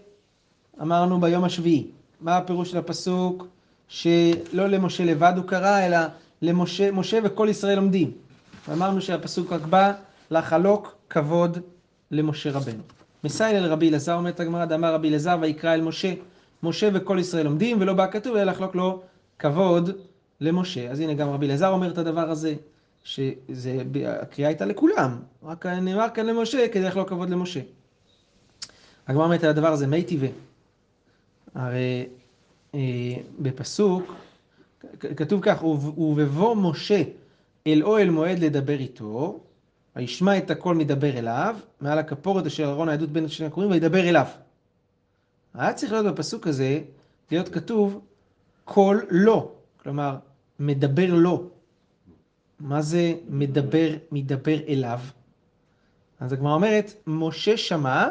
אמרנו 0.82 1.20
ביום 1.20 1.44
השביעי. 1.44 1.86
מה 2.20 2.36
הפירוש 2.36 2.70
של 2.70 2.78
הפסוק? 2.78 3.46
שלא 3.88 4.66
למשה 4.66 5.04
לבד 5.04 5.32
הוא 5.36 5.44
קרא, 5.44 5.86
אלא 5.86 5.98
למשה 6.42 6.90
משה 6.90 7.18
וכל 7.24 7.46
ישראל 7.50 7.78
עומדים. 7.78 8.12
ואמרנו 8.68 9.00
שהפסוק 9.00 9.52
רק 9.52 9.60
בא 9.60 9.92
לחלוק 10.30 10.94
כבוד 11.10 11.58
למשה 12.10 12.50
רבנו. 12.52 12.82
מסייל 13.24 13.56
אל 13.56 13.66
רבי 13.66 13.88
אלעזר, 13.88 14.14
אומרת 14.14 14.40
הגמרא, 14.40 14.64
דאמר 14.64 14.94
רבי 14.94 15.08
אלעזר 15.08 15.36
ויקרא 15.40 15.74
אל 15.74 15.80
משה, 15.80 16.14
משה 16.62 16.88
וכל 16.94 17.18
ישראל 17.20 17.46
עומדים, 17.46 17.80
ולא 17.80 17.92
בא 17.92 18.10
כתוב, 18.10 18.36
אלא 18.36 18.52
לחלוק 18.52 18.74
לו 18.74 19.02
כבוד 19.38 19.90
למשה. 20.40 20.90
אז 20.90 21.00
הנה 21.00 21.14
גם 21.14 21.28
רבי 21.28 21.46
אלעזר 21.46 21.68
אומר 21.68 21.90
את 21.90 21.98
הדבר 21.98 22.30
הזה, 22.30 22.54
שהקריאה 23.08 24.48
הייתה 24.48 24.64
לכולם, 24.64 25.18
רק 25.42 25.66
נאמר 25.66 26.06
כאן 26.14 26.26
למשה 26.26 26.68
כדי 26.72 26.82
לחלוק 26.82 27.08
כבוד 27.08 27.30
למשה. 27.30 27.60
הגמרא 29.06 29.24
אומרת 29.24 29.44
על 29.44 29.50
הדבר 29.50 29.72
הזה, 29.72 29.86
מי 29.86 30.02
טבעי. 30.02 30.30
הרי 31.54 32.06
אה, 32.74 32.80
בפסוק, 33.38 34.14
כתוב 35.00 35.40
כך, 35.42 35.64
ובבוא 35.98 36.56
משה 36.56 37.02
אל 37.66 37.82
אוהל 37.82 38.10
מועד 38.10 38.38
לדבר 38.38 38.78
איתו, 38.78 39.40
וישמע 39.96 40.38
את 40.38 40.50
הקול 40.50 40.76
מדבר 40.76 41.18
אליו, 41.18 41.56
מעל 41.80 41.98
הכפורת 41.98 42.46
אשר 42.46 42.70
ארון 42.70 42.88
העדות 42.88 43.10
בין 43.10 43.28
שני 43.28 43.46
הקוראים, 43.46 43.70
וידבר 43.70 44.08
אליו. 44.08 44.26
היה 45.54 45.72
צריך 45.72 45.92
להיות 45.92 46.06
בפסוק 46.06 46.46
הזה, 46.46 46.80
להיות 47.30 47.48
כתוב 47.48 48.00
קול 48.64 49.06
לא, 49.10 49.52
כלומר, 49.82 50.16
מדבר 50.60 51.14
לא. 51.14 51.42
מה 52.60 52.82
זה 52.82 53.14
מדבר, 53.28 53.88
מדבר 54.12 54.58
אליו? 54.68 55.00
אז 56.20 56.32
הגמרא 56.32 56.54
אומרת, 56.54 56.92
משה 57.06 57.56
שמע 57.56 58.08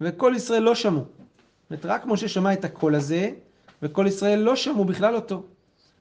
וכל 0.00 0.32
ישראל 0.36 0.62
לא 0.62 0.74
שמעו. 0.74 1.00
זאת 1.00 1.70
אומרת, 1.70 1.86
רק 1.86 2.06
משה 2.06 2.28
שמע 2.28 2.52
את 2.52 2.64
הקול 2.64 2.94
הזה, 2.94 3.30
וכל 3.82 4.06
ישראל 4.08 4.38
לא 4.38 4.56
שמעו 4.56 4.84
בכלל 4.84 5.14
אותו. 5.14 5.42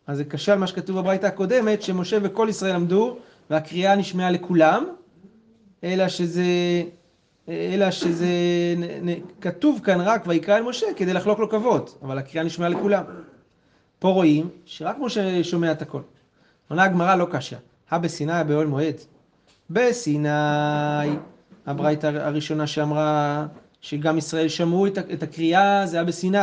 אז 0.07 0.17
זה 0.17 0.23
קשה 0.23 0.53
על 0.53 0.59
מה 0.59 0.67
שכתוב 0.67 0.99
בברייתא 0.99 1.25
הקודמת, 1.25 1.81
שמשה 1.81 2.17
וכל 2.21 2.47
ישראל 2.49 2.75
עמדו, 2.75 3.17
והקריאה 3.49 3.95
נשמעה 3.95 4.31
לכולם, 4.31 4.85
אלא 5.83 6.07
שזה, 6.07 6.43
אלא 7.49 7.91
שזה 7.91 8.27
נ, 8.77 9.09
נ, 9.09 9.13
כתוב 9.41 9.79
כאן 9.83 10.01
רק 10.01 10.23
ויקרא 10.27 10.57
אל 10.57 10.63
משה 10.63 10.87
כדי 10.95 11.13
לחלוק 11.13 11.39
לו 11.39 11.49
כבוד, 11.49 11.89
אבל 12.01 12.17
הקריאה 12.17 12.45
נשמעה 12.45 12.69
לכולם. 12.69 13.03
פה 13.99 14.09
רואים 14.09 14.49
שרק 14.65 14.95
משה 14.99 15.43
שומע 15.43 15.71
את 15.71 15.81
הכל. 15.81 16.01
עונה 16.67 16.83
הגמרא 16.83 17.15
לא 17.15 17.27
קשה. 17.31 17.57
הא 17.89 17.97
בסיני 17.97 18.43
באוהל 18.47 18.67
מועד. 18.67 18.95
בסיני, 19.69 20.29
הברייתא 21.65 22.07
הראשונה 22.07 22.67
שאמרה 22.67 23.45
שגם 23.81 24.17
ישראל 24.17 24.47
שמעו 24.47 24.87
את 24.87 25.23
הקריאה, 25.23 25.87
זה 25.87 25.97
היה 25.97 26.03
בסיני. 26.03 26.37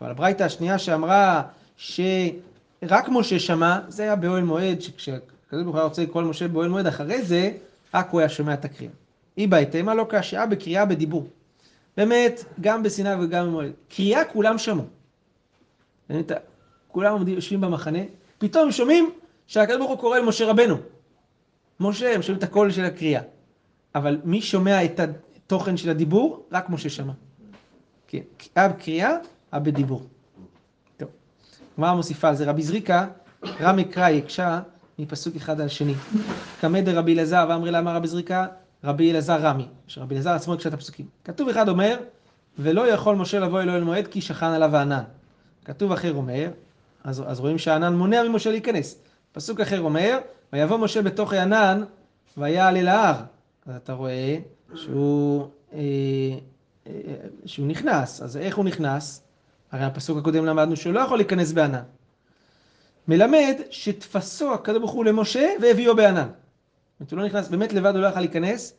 אבל 0.00 0.10
הברייתא 0.10 0.42
השנייה 0.42 0.78
שאמרה 0.78 1.42
שרק 1.76 3.08
משה 3.08 3.38
שמע, 3.38 3.78
זה 3.88 4.02
היה 4.02 4.16
באוהל 4.16 4.44
מועד, 4.44 4.80
שכשהקדוש 4.80 5.64
ברוך 5.64 5.76
רוצה 5.76 6.02
לקרוא 6.02 6.22
למשה 6.22 6.48
באוהל 6.48 6.68
מועד, 6.68 6.86
אחרי 6.86 7.22
זה, 7.22 7.50
רק 7.94 8.08
הוא 8.10 8.20
היה 8.20 8.28
שומע 8.28 8.54
את 8.54 8.64
הקריאה. 8.64 8.92
אי 9.38 9.46
בהתאמה 9.46 9.94
לא 9.94 10.06
קשה, 10.08 10.46
בקריאה 10.46 10.84
בדיבור. 10.84 11.26
באמת, 11.96 12.44
גם 12.60 12.82
בסיני 12.82 13.10
וגם 13.20 13.46
במועד. 13.46 13.72
קריאה 13.88 14.24
כולם 14.24 14.58
שמעו. 14.58 14.84
כולם 16.88 17.28
יושבים 17.28 17.60
במחנה, 17.60 17.98
פתאום 18.38 18.72
שומעים 18.72 19.10
שהקדוש 19.50 19.76
ברוך 19.76 19.90
הוא 19.90 19.98
קורא 19.98 20.18
למשה 20.18 20.50
רבנו. 20.50 20.76
משה, 21.80 22.14
הם 22.14 22.22
שומעים 22.22 22.38
את 22.38 22.42
הקול 22.42 22.70
של 22.70 22.84
הקריאה. 22.84 23.22
אבל 23.94 24.20
מי 24.24 24.42
שומע 24.42 24.84
את 24.84 25.00
התוכן 25.00 25.76
של 25.76 25.90
הדיבור? 25.90 26.46
רק 26.52 26.70
משה 26.70 26.90
שמע. 26.90 27.12
כן, 28.08 28.18
אב 28.56 28.72
קריאה, 28.72 29.16
אב 29.52 29.64
בדיבור. 29.64 30.02
טוב. 30.96 31.08
גמרא 31.78 31.94
מוסיפה 31.94 32.28
על 32.28 32.36
זה, 32.36 32.50
רבי 32.50 32.62
זריקה, 32.62 33.06
רמי 33.60 33.84
קרא 33.84 34.08
יקשה 34.08 34.60
מפסוק 34.98 35.36
אחד 35.36 35.60
על 35.60 35.68
שני. 35.68 35.94
קמא 36.60 36.80
דרבי 36.80 37.14
אלעזר 37.14 37.46
ואמרי 37.48 37.70
לה 37.70 37.78
אמר 37.78 37.94
רבי 37.94 38.08
זריקה, 38.08 38.46
רבי 38.84 39.10
אלעזר 39.10 39.40
רמי, 39.40 39.66
שרבי 39.86 40.14
אלעזר 40.14 40.30
עצמו 40.30 40.54
יקשה 40.54 40.68
את 40.68 40.74
הפסוקים. 40.74 41.06
כתוב 41.24 41.48
אחד 41.48 41.68
אומר, 41.68 41.96
ולא 42.58 42.88
יכול 42.88 43.16
משה 43.16 43.40
לבוא 43.40 43.60
אלוהי 43.60 43.80
מועד 43.80 44.06
כי 44.06 44.20
שכן 44.20 44.46
עליו 44.46 44.76
הענן. 44.76 45.02
כתוב 45.64 45.92
אחר 45.92 46.14
אומר, 46.14 46.50
אז, 47.04 47.22
אז 47.26 47.40
רואים 47.40 47.58
שהענן 47.58 47.94
מונע 47.94 48.22
ממשה 48.22 48.50
להיכנס. 48.50 49.09
פסוק 49.32 49.60
אחר 49.60 49.80
אומר, 49.80 50.18
ויבוא 50.52 50.76
משה 50.76 51.02
בתוך 51.02 51.32
הענן 51.32 51.84
ויעל 52.36 52.76
אל 52.76 52.88
ההר. 52.88 53.22
אז 53.66 53.76
אתה 53.76 53.92
רואה 53.92 54.38
שהוא, 54.74 55.48
אה, 55.72 55.78
אה, 56.86 56.92
שהוא 57.46 57.66
נכנס. 57.66 58.22
אז 58.22 58.36
איך 58.36 58.56
הוא 58.56 58.64
נכנס? 58.64 59.22
הרי 59.72 59.84
הפסוק 59.84 60.18
הקודם 60.18 60.44
למדנו 60.44 60.76
שהוא 60.76 60.92
לא 60.92 61.00
יכול 61.00 61.18
להיכנס 61.18 61.52
בענן. 61.52 61.82
מלמד 63.08 63.54
שתפסו 63.70 64.54
הקדוש 64.54 64.78
ברוך 64.78 64.90
הוא 64.90 65.04
למשה 65.04 65.48
והביאו 65.62 65.96
בענן. 65.96 66.28
זאת 66.28 67.00
אומרת, 67.00 67.12
הוא 67.12 67.18
לא 67.18 67.26
נכנס, 67.26 67.48
באמת 67.48 67.72
לבד 67.72 67.94
הוא 67.94 68.02
לא 68.02 68.06
יכול 68.06 68.20
להיכנס, 68.20 68.74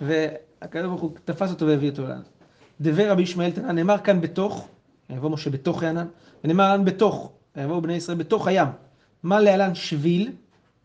והקדוש 0.00 0.88
ברוך 0.88 1.00
הוא 1.00 1.10
תפס 1.24 1.50
אותו 1.50 1.66
והביא 1.66 1.90
אותו 1.90 2.02
לענן. 2.02 2.22
דבר 2.80 3.10
רבי 3.10 3.22
ישמעאל 3.22 3.50
תנא, 3.50 3.72
נאמר 3.72 3.98
כאן 3.98 4.20
בתוך, 4.20 4.68
יבוא 5.10 5.30
משה 5.30 5.50
בתוך 5.50 5.82
הענן, 5.82 6.06
ונאמר 6.44 6.76
כאן 6.76 6.84
בתוך, 6.84 7.32
ויבואו 7.56 7.82
בני 7.82 7.94
ישראל 7.94 8.18
בתוך 8.18 8.46
הים. 8.46 8.68
מה 9.22 9.40
להלן 9.40 9.74
שביל? 9.74 10.32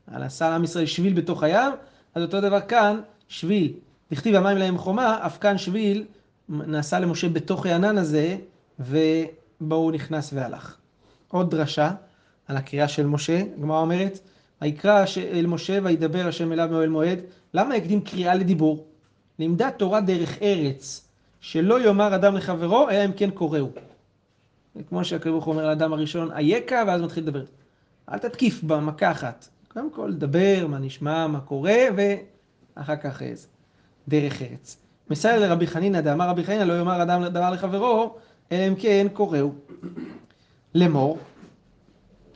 על 0.08 0.24
עשה 0.24 0.50
לעם 0.50 0.64
ישראל 0.64 0.86
שביל 0.86 1.14
בתוך 1.14 1.44
הים, 1.44 1.74
אז 2.16 2.24
אותו 2.24 2.42
דבר 2.42 2.62
כאן, 2.62 3.00
שביל. 3.28 3.74
דכתיב 4.12 4.36
המים 4.36 4.58
להם 4.58 4.78
חומה, 4.78 5.26
אף 5.26 5.38
כאן 5.38 5.58
שביל 5.58 6.06
נעשה 6.50 7.00
למשה 7.00 7.30
בתוך 7.30 7.66
הענן 7.66 7.98
הזה, 7.98 8.38
ובו 8.80 9.76
הוא 9.76 9.92
נכנס 9.92 10.34
והלך. 10.34 10.76
עוד 11.28 11.52
דרשה 11.52 11.92
על 12.48 12.58
הקריאה 12.58 12.88
של 12.88 13.06
משה, 13.06 13.42
הגמרא 13.58 13.80
אומרת, 13.80 14.20
ויקרא 14.62 15.06
אל 15.18 15.46
משה 15.46 15.80
וידבר 15.84 16.28
השם 16.28 16.52
אליו 16.52 16.68
מאוהל 16.72 16.90
מועד. 16.90 17.20
למה 17.54 17.76
הקדים 17.76 18.02
קריאה 18.02 18.36
לדיבור? 18.36 18.86
לימדה 19.40 19.72
תורה 19.72 20.02
דרך 20.02 20.42
ארץ, 20.42 21.08
שלא 21.42 21.82
יאמר 21.82 22.16
אדם 22.16 22.36
לחברו, 22.36 22.90
אלא 22.90 23.06
אם 23.06 23.12
כן 23.12 23.30
קוראו. 23.32 23.68
כמו 24.90 25.02
הוא 25.26 25.44
אומר 25.46 25.68
לאדם 25.68 25.94
הראשון, 25.94 26.32
אייכה, 26.32 26.84
ואז 26.88 27.02
מתחיל 27.02 27.24
לדבר. 27.24 27.44
אל 28.10 28.18
תתקיף 28.18 28.64
במכה 28.64 29.12
אחת. 29.12 29.48
קודם 29.68 29.92
כל, 29.92 30.14
דבר, 30.14 30.68
מה 30.68 30.80
נשמע, 30.80 31.28
מה 31.28 31.40
קורה, 31.40 31.78
ואחר 31.96 32.96
כך 32.96 33.22
איזה. 33.22 33.48
דרך 34.08 34.42
ארץ. 34.42 34.78
מסייע 35.10 35.40
לרבי 35.40 35.68
חנינא, 35.68 36.02
דאמר 36.02 36.30
רבי 36.30 36.44
חנינא, 36.44 36.64
לא 36.64 36.74
יאמר 36.74 37.04
אדם 37.04 37.28
דבר 37.28 37.52
לחברו, 37.52 38.16
אלא 38.52 38.68
אם 38.68 38.76
כן 38.76 39.08
קוראו. 39.14 39.52
לאמור, 40.76 41.18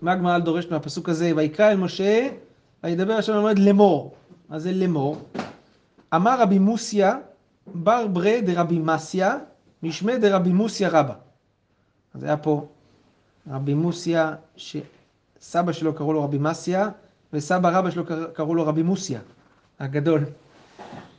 מה 0.01 0.11
הגמרא 0.11 0.39
דורשת 0.39 0.71
מהפסוק 0.71 1.09
הזה? 1.09 1.31
ויקרא 1.35 1.71
אל 1.71 1.77
משה, 1.77 2.27
וידבר 2.83 3.13
השם 3.13 3.33
לומד 3.33 3.59
לאמור. 3.59 4.15
מה 4.49 4.59
זה 4.59 4.71
לאמור? 4.71 5.17
אמר 6.15 6.41
רבי 6.41 6.59
מוסיא, 6.59 7.07
בר 7.67 8.07
ברי 8.07 8.41
דרבי 8.41 8.79
מסיא, 8.79 9.27
משמי 9.83 10.17
דרבי 10.17 10.49
מוסיא 10.49 10.87
רבא. 10.87 11.13
אז 12.13 12.23
היה 12.23 12.37
פה 12.37 12.67
רבי 13.51 13.73
מוסיא, 13.73 14.23
שסבא 15.45 15.71
שלו 15.71 15.93
קראו 15.93 16.13
לו 16.13 16.23
רבי 16.23 16.37
מסיא, 16.37 16.79
וסבא 17.33 17.69
רבא 17.69 17.91
שלו 17.91 18.03
קראו 18.33 18.55
לו 18.55 18.67
רבי 18.67 18.83
מוסיא, 18.83 19.17
הגדול. 19.79 20.25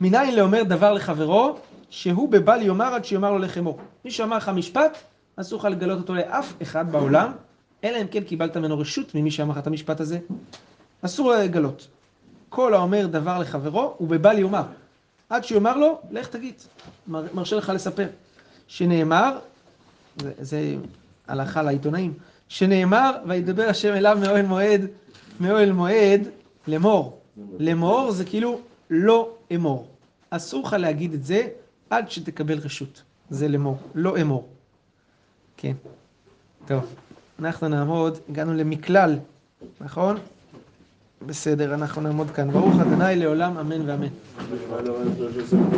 מניין 0.01 0.35
לאומר 0.35 0.63
דבר 0.63 0.93
לחברו, 0.93 1.57
שהוא 1.89 2.29
בבל 2.29 2.61
יאמר 2.61 2.93
עד 2.93 3.05
שיאמר 3.05 3.31
לו 3.31 3.39
לך 3.39 3.57
אמור. 3.57 3.79
מי 4.05 4.11
שאמר 4.11 4.37
לך 4.37 4.49
משפט, 4.49 4.97
אסור 5.35 5.59
לך 5.59 5.65
לגלות 5.65 5.97
אותו 5.97 6.15
לאף 6.15 6.53
אחד 6.61 6.91
בעולם, 6.91 7.31
אלא 7.83 8.01
אם 8.01 8.07
כן 8.07 8.23
קיבלת 8.23 8.57
ממנו 8.57 8.79
רשות 8.79 9.15
ממי 9.15 9.31
שאמר 9.31 9.51
לך 9.51 9.57
את 9.57 9.67
המשפט 9.67 9.99
הזה. 9.99 10.19
אסור 11.01 11.31
לגלות. 11.31 11.87
כל 12.49 12.73
האומר 12.73 13.07
דבר 13.07 13.39
לחברו, 13.39 13.93
הוא 13.97 14.07
בבל 14.07 14.39
יאמר. 14.39 14.63
עד 15.29 15.43
שיאמר 15.43 15.77
לו, 15.77 15.99
לך 16.11 16.27
תגיד, 16.27 16.53
מר, 17.07 17.23
מרשה 17.33 17.55
לך 17.55 17.69
לספר. 17.75 18.07
שנאמר, 18.67 19.39
זה, 20.17 20.31
זה 20.39 20.75
הלכה 21.27 21.61
לעיתונאים, 21.61 22.13
שנאמר, 22.49 23.11
וידבר 23.27 23.63
השם 23.69 23.93
אליו 23.93 24.17
מאוהל 24.21 24.45
מועד, 24.45 24.81
מאוהל 25.39 25.71
מועד, 25.71 26.27
לאמור. 26.67 27.19
לאמור 27.59 28.11
זה 28.11 28.25
כאילו 28.25 28.59
לא 28.89 29.29
אמור. 29.55 29.87
אסור 30.29 30.67
לך 30.67 30.73
להגיד 30.73 31.13
את 31.13 31.23
זה 31.25 31.47
עד 31.89 32.11
שתקבל 32.11 32.57
רשות. 32.57 33.01
זה 33.29 33.47
לאמור, 33.47 33.77
לא 33.95 34.21
אמור. 34.21 34.47
כן. 35.57 35.73
טוב, 36.67 36.85
אנחנו 37.39 37.67
נעמוד, 37.67 38.17
הגענו 38.29 38.53
למקלל, 38.53 39.15
נכון? 39.81 40.17
בסדר, 41.25 41.73
אנחנו 41.73 42.01
נעמוד 42.01 42.31
כאן. 42.31 42.51
ברוך 42.51 42.75
ה' 43.01 43.15
לעולם, 43.15 43.57
אמן 43.57 43.89
ואמן. 43.89 44.07